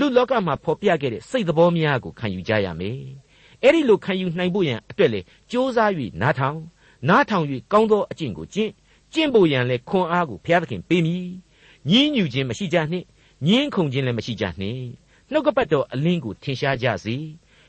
[0.01, 3.01] လူလောကမှာဖော်ပြခဲ့တဲ့စိတ်သဘောများကိုခံယူကြရမယ်။
[3.63, 6.59] အဲ့ဒီလိုခံယူနိုင်ဖို့ရန်အတွက်လေကြိုးစား၍နားထောင်
[7.09, 8.71] နားထောင်၍ကောင်းသောအကျင့်ကိုကျင့်
[9.13, 11.27] ကျင့်ဖို့ရန်လေခွန်အားကိုဘုရားသခင်ပေးမည်။
[11.91, 13.07] ညင်းညူခြင်းမရှိကြနှင့်
[13.47, 14.83] ညင်းခုန်ခြင်းလည်းမရှိကြနှင့်
[15.31, 17.17] နှုတ်ကပတ်တော်အလင်းကိုထင်ရှားကြစေ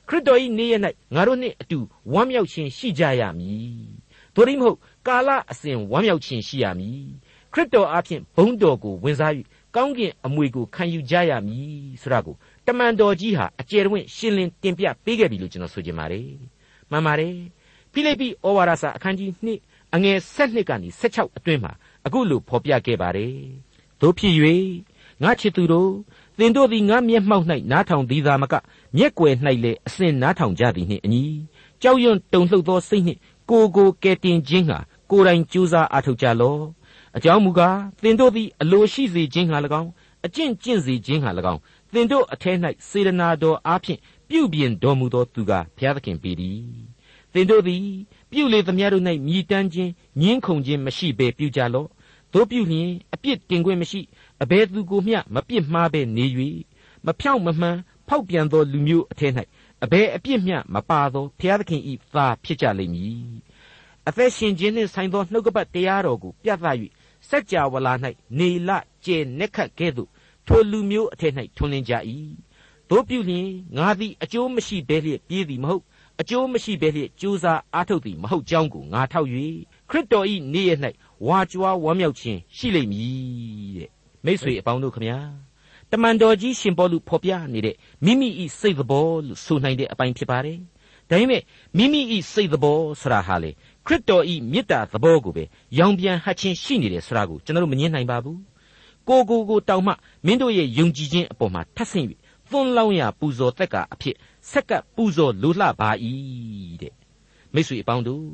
[0.07, 0.81] ခရစ်တော်၏နေ့ရက်၌
[1.15, 1.79] ငါတို့နှင့်အတူ
[2.13, 3.75] ဝမ်းမြောက်ခြင်းရှိကြရမည်။
[4.35, 7.05] သို့ရမဟုတ်ကာလအစဉ်ဝမ်းမြောက်ခြင်းရှိရမည်။
[7.53, 9.33] ခရစ်တော်အားဖြင့်ဘုန်းတော်ကိုဝင်စား၍
[9.75, 12.35] ကောင်းကင်အမွေကိုခံယူကြရမည်ဆိုတာကို
[12.67, 16.27] တမန်တော်ကြီးဟာအကျယ်တွင်ရှင်းလင်းတင်ပြပေးခဲ့ပြီလို့ကျွန်တော်ဆိုချင်ပါတယ်
[16.91, 17.35] မှန်ပါတယ်
[17.91, 19.29] ဖိလိပ္ပိဩဝါဒစာအခန်းကြီး
[19.63, 21.71] 2အငယ်7ကနေ16အတွင်းမှာ
[22.05, 23.35] အခုလိုဖော်ပြခဲ့ပါတယ်
[24.01, 24.35] တို့ဖြစ်၍
[25.23, 25.91] ငါချစ်သူတို့
[26.37, 28.53] သင်တို့သည်ငါမျက်မှောက်၌နားထောင်သည်သာမက
[28.97, 31.23] မျက်ွယ်၌လည်းအစဉ်နားထောင်ကြသည်နှင့်အညီ
[31.81, 34.79] ကြောက်ရွံ့တုန်လှုပ်သောစိတ်နှင့်ကိုကိုကဲတင်ခြင်းဟာ
[35.11, 36.61] ကိုယ်တိုင်ကြိုးစားအားထုတ်ကြလော့
[37.17, 39.89] အကြောင်းမူကားသင်တို့သည်အလိုရှိစေခြင်းငှာ၎င်း
[40.25, 41.59] အကျင့်ကျင့်စေခြင်းဟာ၎င်း
[41.93, 42.51] သင်တို့အထဲ၌
[42.89, 46.59] စေရနာတော်အားဖြင့်ပြုပြင်တော်မူသောသူကဘုရားသခင်ပေသည်
[47.33, 47.85] သင်တို့သည်
[48.31, 51.87] ပြုလေသမျှတို့၌မြည်တမ်းခြင်းညှင်းခုန်ခြင်းမရှိဘဲပြုကြလော့
[52.33, 54.01] တို့ပြုလျင်အပြစ်တင်ခွင့်မရှိ
[54.43, 56.25] အဘယ်သူကိုမျှမပြစ်မှားဘဲနေ၍
[57.05, 59.33] မဖြောင့်မမှန်ဖောက်ပြန်သောလူမျိုးအထက်၌
[59.83, 63.25] အဘယ်အပြစ်မျှမပါသောဘုရားသခင်ဤသားဖြစ်ကြလိမ့်မည်
[64.07, 66.65] အသက်ရှင်ခြင်းနှင့်ဆိုင်သောနှုတ်ကပတ်တရားတော်ကိုပြသ၍
[67.29, 67.93] စัจ java လာ၌
[68.39, 68.69] နေလ
[69.05, 70.09] ကျဲနက်ခတ်ကဲ့သို့
[70.47, 71.93] ထိုလူမျိုးအထက်၌ထွန်းလင်းကြ၏
[72.89, 75.83] တို့ပြုလျင်ငါသည်အကျိုးမရှိဘဲလျက်ပြေးသည်မဟုတ်
[76.21, 79.29] အကျိုးမရှိဘဲလျက်ကြိုးစားအားထုတ်သည်မဟုတ်ကြောင်းကိုငါထောက်၍
[79.89, 80.79] ခရစ်တော်၏နေ့ရက်၌
[81.27, 83.89] ဝါကြွားဝမ်းမြောက်ခြင်းရှိလိမ့်မည်တဲ့
[84.25, 85.19] မိษွေအပေါင်းတို့ခမညာ
[85.91, 90.59] တမန်တော်ကြီးရှင်ပေါလုဖော်ပြနေတဲ့မိမိဤစိတ်သဘောလို့ဆိုနိုင်တဲ့အပိုင်းဖြစ်ပါတယ်
[91.09, 91.41] ဒါပေမဲ့
[91.77, 93.51] မိမိဤစိတ်သဘောဆိုတာဟာလေ
[93.85, 95.43] ခရစ်တော်ဤမေတ္တာသဘောကိုပဲ
[95.79, 98.39] ရောင်ပြန်ဟတ်ခြင်းရှိနေတယ်ဆိုတာကိုကျွန်တော်တို့မငြင်းနိုင်ပါဘူး
[99.09, 99.93] ကိုကိုကိုတောင်မှ
[100.25, 102.05] မင်းတို့ရဲ့ယုံကြည်ခြင်းအပေါ်မှာထပ်ဆင့်၍
[102.49, 104.15] သွန်လောင်းရာပူဇော်သက်ကအဖြစ်
[104.51, 105.89] ဆက်ကပ်ပူဇော်လိုလှပါ၏
[106.81, 106.93] တဲ့
[107.53, 108.25] မိတ်ဆွေအပေါင်းတို့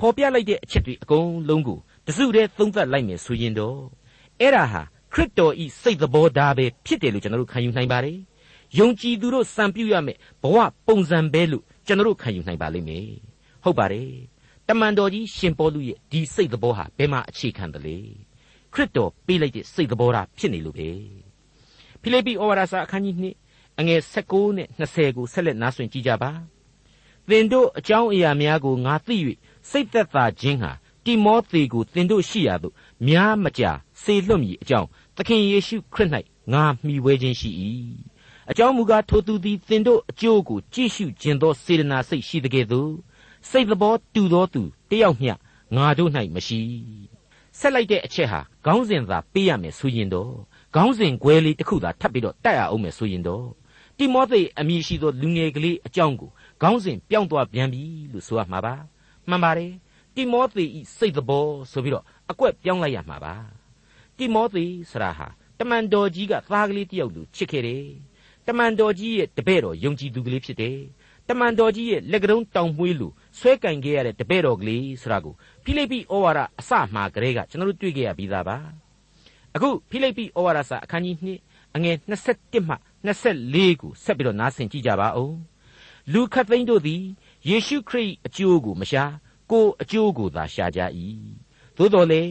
[0.00, 3.78] ဖော်ပြလိုက်တဲ့အချက်တွေအကုန်လုံးကိုတစုတည်းသုံးသပ်လိုက်မယ်ဆိုရင်တော့
[4.40, 4.82] အဲ့ဒါဟာ
[5.12, 8.18] ခရစ်တော်ဤစိတ်သဘောထားပဲဖြစ်တယ်လို့ကျွန်တော်တို့ခံယူနိုင်ပါတယ်
[8.78, 13.08] ယုံကြည်သူတို့စံပြုရမယ်ဘဝပုံစံပဲလို့ကျွန်တော်တို့ခံယူနိုင်ပါလိမ့်မယ်
[13.62, 14.10] ဟုတ်ပါတယ်
[14.72, 17.96] တမန်တော်ကြီးရှင်ပေါလုရဲ့ဒီစိတ်သဘောဟာဘယ်မှာအခြေခံတယ်လဲ
[18.72, 20.90] ခရစ်တော်ပေးလိုက်တဲ့စိတ်သဘောထားဖြစ်နေလို့ပဲ
[22.00, 23.16] ဖိလိပ္ပိဩဝါဒစာအခန်းကြီး
[23.48, 26.30] 2အငယ်16နဲ့20ကိုဆက်လက်နားဆွင့်ကြည့်ကြပါ
[27.28, 29.16] သင်တို့အကြောင်းအရာများကိုငါသိ၍
[29.70, 30.72] စိတ်သက်သာခြင်းဟာ
[31.04, 32.74] တိမောသေကိုသင်တို့ရှိရာသို့
[33.06, 36.10] များမကြာစေလွတ်မည်အကြောင်းသခင်ယေရှုခရစ်၌
[36.52, 37.50] ငါမှီဝဲခြင်းရှိ၏
[38.50, 42.92] အကြောင်းမူကားထိုသူသည်သင်တို့အကျိုးကိုကြည့်ရှုခြင်းသောစေတနာစိတ်ရှိတဲ့ကဲ့သို့
[43.48, 45.32] စိတ်သဘောတူသောသူတယောက်မျှ
[45.76, 46.60] ငါတို့၌မရှိ
[47.58, 50.34] ဆက်လိုက်တဲ့အချက်ဟာခေါင်းစဉ်သာပေးရမယ်ဆိုရင်တော့
[50.74, 53.46] ခေါင်းစဉ်ခွဲလေးတစ်ခုသာထပ်ပြီးတော့တက်ရအောင်မယ်ဆိုရင်တော့
[53.98, 56.30] တိမောသေအမည်ရှိသောလူငယ်ကလေးအကြောင်းကို
[56.62, 58.74] ခေါင်းစဉ်ပြောင်းသွားပြန်ပြီလို့ဆိုရမှာပါ
[59.28, 59.72] မှန်ပါတယ်
[60.14, 63.34] တိမောသေဤစိတ်သဘောဆိုပြီးတော့အကွက်ပြောင်းလိုက်ရမှာပါ
[64.16, 67.86] တိမောသေဆရာဟာတမန်တော်ကြီးကသားကလေးတယောက်လိုချစ်ခဲ့တယ်
[68.46, 70.78] တမန်တော်ကြီးရဲ့တပည့်တော်ယုံကြည်သူကလေးဖြစ်တယ်
[71.30, 78.58] တမန်တော်ကြီးရဲ့လက်ကတုံးတောင်မွှေးလိုဆွဲကင်ခဲ့ရတဲ့တပည့်တော်ကလေးဆိုတာကိုဖိလိပ္ပိဩဝါဒအစမှာကလေးကကျွန်တော်တို့တွေ့ခဲ့ရပြီးသားပါ
[79.54, 81.16] အခုဖိလိပ္ပိဩဝါဒစာအခန်းကြီး
[81.48, 82.74] 2အငယ်21မှ
[83.06, 85.36] 24ကိုဆက်ပြီးတော့နားဆင်ကြည့်ကြပါဦး
[86.12, 87.02] လူခတ်သိန်းတို့သည်
[87.48, 89.04] ယေရှုခရစ်အကျိုးကိုမရှာ
[89.50, 90.80] ကိုအကျိုးကိုသာရှာကြ၏
[91.76, 92.22] သို့တော်လေ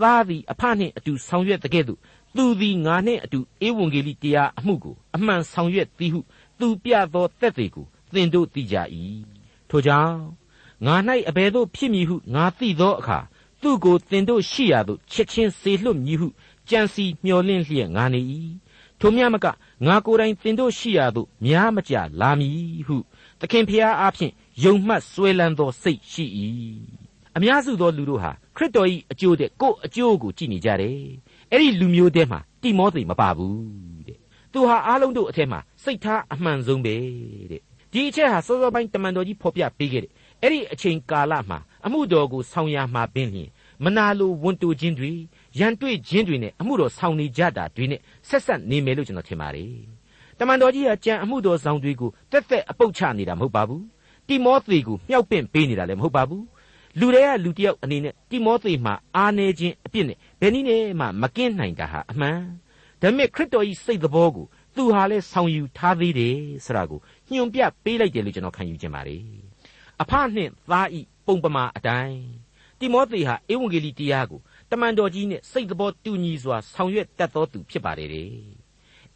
[0.00, 2.00] သားသည်အဖနှင့်အတူဆောင်ရွက်တဲ့ကဲ့သို့
[2.36, 6.20] သူသည်ငါနှင့်အတူဧဝံဂေလိတရားအမှုကိုအမှန်ဆောင်ရွက်သည်ဟု
[6.58, 8.76] သူပြသောတက်တွေကို သင်တို့သိကြ၏
[9.70, 10.18] ထို့ကြောင့်
[10.86, 10.94] ငါ၌
[11.28, 13.18] အဘယ်သို့ဖြစ်မည်ဟုငါသိသောအခါ
[13.62, 16.28] သူ့ကိုသင်တို့ရှိရာသို့ချက်ချင်းစေလွတ်မည်ဟု
[16.68, 18.20] ကြံစီမျှော်လင့်လျက်ငါနေ၏
[19.00, 19.46] ထိုမြမက
[19.86, 22.96] ငါကိုယ်တိုင်သင်တို့ရှိရာသို့များမကြလာမည်ဟု
[23.40, 24.32] သခင်ဖျားအားဖြင့်
[24.64, 26.24] ယုံမှတ်ဆွဲလန်းသောစိတ်ရှိ၏
[27.36, 30.98] အများစုသောလူတို့ဟာခရစ်တော်၏အကျိုးတဲ့ကိုယ်အကျိုးကိုကြည့်နေကြတယ်
[31.50, 34.18] အဲ့ဒီလူမျိုးတဲမှာတိမောသေမပါဘူးတဲ့
[34.52, 36.94] သူဟာအားလုံးတို့အထက်မှာစိတ်ထားအမှန်ဆုံးပဲ
[37.50, 37.62] တဲ့
[37.94, 43.50] ဒီအချက်ဟာစောစောပိုင်းတမန်တော်ကြီးဖော်ပြပေးခဲ့တယ်အဲ့ဒီအချိန်ကာလမှာအမှုတော်ကိုဆောင်ရမှာပင်လျင်
[43.84, 45.10] မနာလိုဝန်တိုခြင်းတွေ
[45.58, 49.72] ရန်တွေ့ခြင်းတွေနဲ့အမှုတော်ဆောင်နေကြတာတွေနဲ့ဆက်ဆက်နေမယ်လို့ကျွန်တော်ထင်ပါတယ်
[50.38, 53.84] တမန်တော်ကြီးကကြံအမှုတော်ဆောင်တွေကိုတက်တက်အပုတ်ချနေတာမဟုတ်ပါဘူး
[54.28, 56.44] တိမောသေကိုမြှောက်ပင့်ပေးနေတာလည်းမဟုတ်ပါဘူး
[56.98, 62.38] လူတွေကလူတယောက်အနေနဲ့တိမောသေမှာအားနေခြင်းအပြစ်နဲ့ဘယ်နည်းနဲ့မှမကင်းနိုင်တာဟာအမှန်
[63.00, 67.00] ဒါပေမဲ့ခရစ်တော်၏စိတ်သဘောကိုသူဟာလည်းဆောင်ယူထားသေးတယ်ဆိုတာကို
[67.32, 69.22] ညွှန်ပြပေးလိုက်တယ်လို့ကျွန်တော်ခံယူခြင်းပါတယ်
[70.02, 72.18] အဖနှင့်သားဤပုံပမာအတိုင်း
[72.78, 78.28] တိမောသေဟာဧဝံဂေလိတရားကိုတမန်တော်ကြီးနဲ့စိတ်သဘောတူညီစွာဆောင်ရွက်တတ်သောသူဖြစ်ပါတယ်တဲ့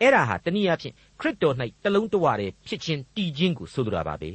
[0.01, 4.31] အဲ့ဒါဟာတနည်းအားဖြင့်ခရစ်တော်၌တလုံးတဝတည်းဖြစ်ခြင်းတည်ခြင်းကိုဆိုလိုတာပါပဲ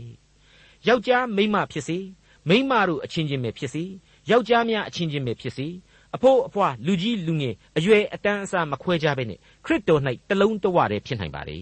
[0.88, 1.97] ယောက်ျားမိန်းမဖြစ်စေ
[2.49, 3.83] မိန်းမတို့အချင်းချင်းပဲဖြစ်စေ
[4.31, 5.67] ယောက်ျားများအချင်းချင်းပဲဖြစ်စေ
[6.15, 11.59] အဖို့အဖွာလူကြီးလူငယ်အရွယ်အတန်းအစားမခွဲကြဘဲနဲ့ခရစ်တော်၌တလုံးတဝတည်းဖြစ်နိုင်ပါလေ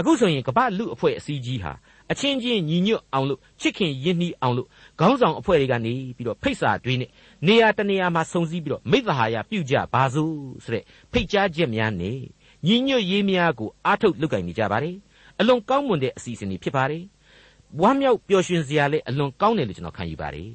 [0.00, 1.72] အခုဆိုရင်ကမ္ဘာလူအဖွဲ့အစည်းကြီးဟာ
[2.12, 7.10] အချင်းချင်းညီညွတ်အောင်လို့ချစ်ခင်ရင်းနှီးအောင်လို့ခေါင်းဆောင်အဖွဲ့တွေကနေပြီးတော့ဖိတ်စာတွေနဲ့
[7.46, 10.34] နေရာတနေရာမှာစုံစည်းပြီးတော့မိသဟာယပြုကြပါစို့
[10.64, 12.18] ဆိုတဲ့ဖိတ်ကြားချက်များနဲ့
[12.66, 14.96] ညီညွတ်ရေးများကိုအားထုတ်လုပ်ကင်နေကြပါတယ်
[15.40, 17.04] အလွန်ကောင်းမွန်တဲ့အစီအစဉ်တွေဖြစ်ပါတယ်
[17.80, 20.52] ဝမ်းမြောက်ပျော်ရွှင်စရာလည်းအလွန်ကောင်းတယ်လို့ကျွန်တော်ခံယူပါတယ်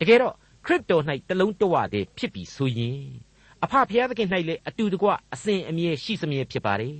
[0.00, 0.34] တကယ်တော့
[0.66, 3.00] ခရစ်တော်၌တလုံးတဝတည်းဖြစ်ပြီးဆိုရင်
[3.64, 6.96] အဖဖျားသခင်၌လည်းအတူတကွအစဉ်အမြဲရှိစမြဲဖြစ်ပါတယ်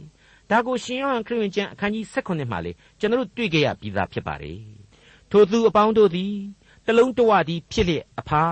[0.50, 4.60] ဒါကိုရှင်ယောဟန်ခရစ်ဝင်ကျမ်းအခန်းကြီး16မှာလေကျွန်တော်တို့တွေ့ကြရပြီးသားဖြစ်ပါတယ်
[5.30, 6.32] ထိုသူအပေါင်းတို့သည်
[6.86, 8.44] တလုံးတဝသည်ဖြစ်လျက်အဖာ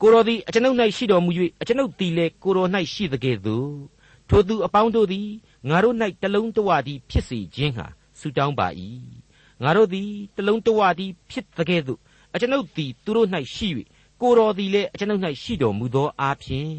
[0.00, 3.70] ကိုတော်သည်အကျွန်ုပ်၌ရှိတော်မူ၍အကျွန်ုပ်သည်လည်းကိုတော်၌ရှိသကဲ့သို့
[4.28, 5.28] ထိုသူအပေါင်းတို့သည်
[5.68, 7.86] ငါတို့၌တလုံးတဝသည်ဖြစ်စေခြင်းဟာ
[8.18, 8.68] ဆုတောင်းပါ၏
[9.62, 11.98] ငါတို့သည်တလုံးတဝသည်ဖြစ်သကဲ့သို့
[12.34, 13.68] အကျွန်ုပ်သည်သူတို့၌ရှိ၍
[14.20, 16.76] ကိုတော်သည်လည်းအကျွန်ုပ်၌ရှိတော်မူသောအားဖြင့်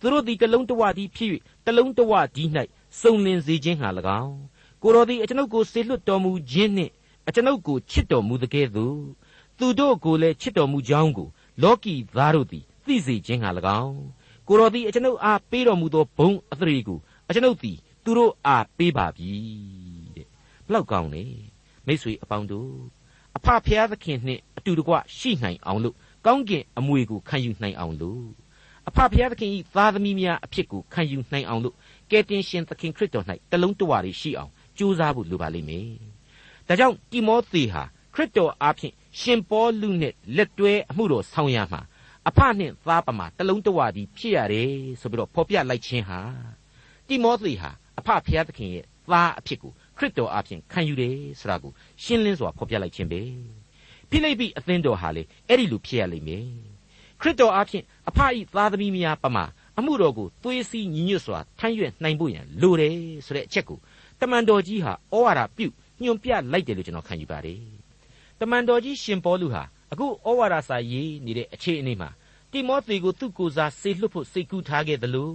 [0.00, 1.30] သူတို့သည်တလုံးတဝသည်ဖြစ်၍
[1.66, 2.48] တလုံးတဝသည်၌
[3.00, 3.88] စုံလင်စေခြင်းဟာ၎
[4.22, 4.36] င်း
[4.82, 6.92] ကိုတော်သည်အကျွန်ုပ်ကိုဆေလွတ်တော်မူခြင်းနှင့်
[7.28, 8.98] အကျွန်ုပ်ကိုချစ်တော်မူသကဲ့သို့
[9.58, 11.28] သူတို့ကိုလည်းချစ်တော်မူကြောင်းကို
[11.62, 13.50] လောကီသားတို့သည်သိစေခြင်းဟာ၎
[13.82, 13.98] င်း
[14.48, 19.30] ကိုတော်သည်အကျွန်ုပ်အားပေးတော်မူသောဘုံအသရေကိုအကျွန်ုပ်သည်သူတို့အားပေးပါပြီ
[20.16, 20.26] တဲ့
[20.66, 21.24] ဘလောက်ကောင်းလဲ
[21.86, 22.70] မိတ်ဆွေအပေါင်းတို့
[23.36, 25.94] အဖဖျားသခင်နှင့်အတူတကွရှိနိုင်အောင်လို့
[26.26, 28.26] ကောင်းကင်အမွေကိုခံယူနိုင်အောင်လို့
[28.88, 31.74] အဖဖျားသခင်ဤသားသမီးများအဖြစ်ကိုခံယူနိုင်အောင်လို့
[32.10, 35.88] ကယ်တင်ရှင်သခင်ခရစ်တော်၌တလုံးတဝရရှိအောင်ကြိုးစားဖို့လိုပါလိမ့်မယ်
[36.68, 37.82] ဒါကြောင့်တိမောသေဟာ
[38.14, 41.80] ခရစ်တော်အားဖြင့်ရှင်ပေါလုနဲ့လက်တွဲအမှုတော်ဆောင်ရမှာ
[42.28, 46.20] အဖနှင့်သားပမာတလုံးတဝါဒီဖြစ်ရတယ်ဆိုပြီးတော့ဖော်ပြလိုက်ခြင်းဟာ
[47.08, 53.22] တိမောသေဟာအဖဖျားသခင်ရဲ့သားအဖြစ်ကိုခရစ်တော်အားဖြင့်ခံယူတယ်ဆိုတာကိုရှင်းလင်းစွာဖော်ပြလိုက်ခြင်းပဲ
[54.10, 56.46] ဖိလိပ္ပိအသင်းတော်ဟာလေအဲ့ဒီလိုဖြစ်ရလိမ့်မယ်
[57.20, 59.44] ခရစ်တော်အားဖြင့်အဖဤသားသမီးများပမာ
[59.78, 63.78] အမှုတော်ကိုသွေးစည်းညီညွတ်စွာထမ်းရွက်နိုင်ဖို့ရန်လိုတယ်ဆိုတဲ့အချက်ကို
[64.20, 65.66] တမန်တော်ကြီးဟာဩဝါဒပြု
[66.02, 67.60] ညွှန်ပြလိုက်တယ်လို့ကျွန်တော်ခံယူပါတယ်
[68.40, 72.10] တမန်တော်ကြီးရှင်ပေါလုဟာအခုဩဝါဒစာရေးနေတဲ့အခြေအနေမှာ
[72.52, 75.32] တိမောသေကိုသူ့ကိုယ်စားဆေလွတ်ဖို့စိတ်ကူးထားခဲ့သလို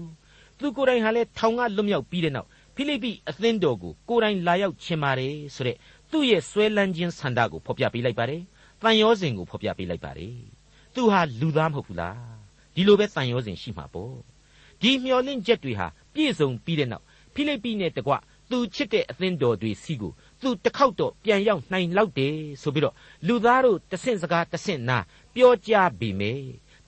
[0.59, 5.77] သူကိုယ်တိုင်ဟာလည်းထောင်ကလွတ်မြောက်ပြီးတဲ့နောက်ဖိလိပ္ပိအသင်းတော်ကိုကိုယ်တိုင်လာရောက်ချင်ပါတယ်ဆိုတဲ့
[6.11, 8.41] သူ့ရဲ့ဆွဲလန်းခြင်းဆန္ဒကိုဖော်ပြပေးလိုက်ပါတယ်။
[8.81, 10.35] တန်ရောစဉ်ကိုဖော်ပြပေးလိုက်ပါတယ်။
[10.95, 12.19] သူဟာလူသားမဟုတ်ဘူးလား။
[12.79, 14.15] ဒီလိုပဲတန်ရောစဉ်ရှိမှာပေါ့။
[14.81, 18.13] ဒီမျော်လင့်ချက်တွေဟာပြည့်စုံပြီးတဲ့နောက်ဖိလိပ္ပိနဲ့တကွ
[18.49, 20.11] သူချစ်တဲ့အသင်းတော်တွေစီကို
[20.41, 22.95] သူတစ်ခေါက်တော့ပြန်ရောက်နိုင်လောက်တယ်ဆိုပြီးတော့
[23.27, 24.97] လူသားတို့တဆင့်စကားတဆင့်နာ
[25.33, 26.31] ပြောကြပြီမေ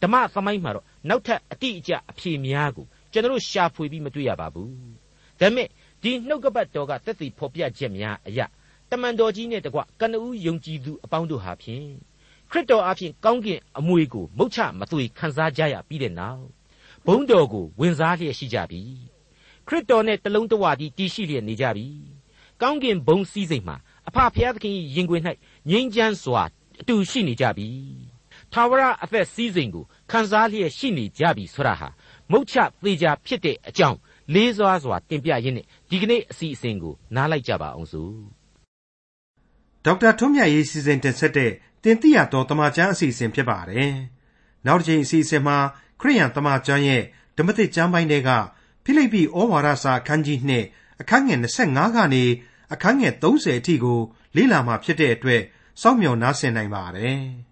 [0.01, 4.71] ဓမ္မသမိုင်းမှာတော့နောက်ထပ်အတိအကျအဖြေများကိုကျွန်တော်ရှာဖွေပြီးမတွေ့ရပါဘူး
[5.39, 5.67] ဒါပေမဲ့
[6.01, 8.45] ဒီနှုတ်ကပတ်တော်ကတက်တည်ဖော်ပြချက်များအရာ
[8.91, 12.10] တမန်တော်ကြီးနဲ့တကွကနဦးယုံကြည်သူအပေါင်းတို့ဟာဖြင့်
[12.51, 16.45] ခရစ်တော်အဖင်ကောင်းကင်အမွေကိုမုတ်ချမသွေခံစားကြရပြီးတဲ့နောက်
[17.05, 18.81] ဘုန်းတော်ကိုဝင်စားလျက်ရှိကြပြီ
[19.67, 21.87] ခရစ်တော်နဲ့တလုံးတဝတည်းတည်ရှိလျက်နေကြပြီ
[22.61, 25.21] ကောင်းကင်ဘုံစည်းစိမ်မှာအဖဖျားသခင်ရင်ခွင်၌
[25.69, 26.43] ငြိမ်းချမ်းစွာ
[26.81, 27.67] အတူရှိနေကြပြီ
[28.53, 31.89] ထာဝရအသက်စည်းစိမ်ကိုခံစားလျက်ရှိနေကြပြီဆိုတာဟာ
[32.31, 33.97] မုတ်ချသေးကြဖြစ်တဲ့အကြောင်း
[34.33, 38.15] လေးစွာစွာတင်ပြရင်းနဲ့ဒီကနေ့အစီအစဉ်ကိုနားလိုက်ကြပါအောင်စို့
[39.85, 41.51] ဒေါက်တာထွန်းမြတ်ရေးစီစဉ်တင်ဆက်တဲ့
[41.83, 43.91] တင်ပြတော်တမချန်းအစီအစဉ်ဖြစ်ပါတယ်
[44.65, 45.57] နောက်တစ်ချိန်အစီအစဉ်မှာ
[45.99, 47.03] ခရိယန်တမချန်းရဲ့
[47.37, 48.29] ဓမ္မသစ်ကျမ်းပိုင်းတွေက
[48.83, 50.39] ဖိလိပ္ပိဩဝါဒစာအခန်းကြီး
[50.69, 52.23] 2အခန်းငယ်25ကနေ
[52.73, 53.99] အခန်းငယ်30အထိကို
[54.35, 55.41] လေ့လာမှဖြစ်တဲ့အတွက်
[55.81, 57.21] စောင့်မျှော်နားဆင်နိုင်ပါတယ်။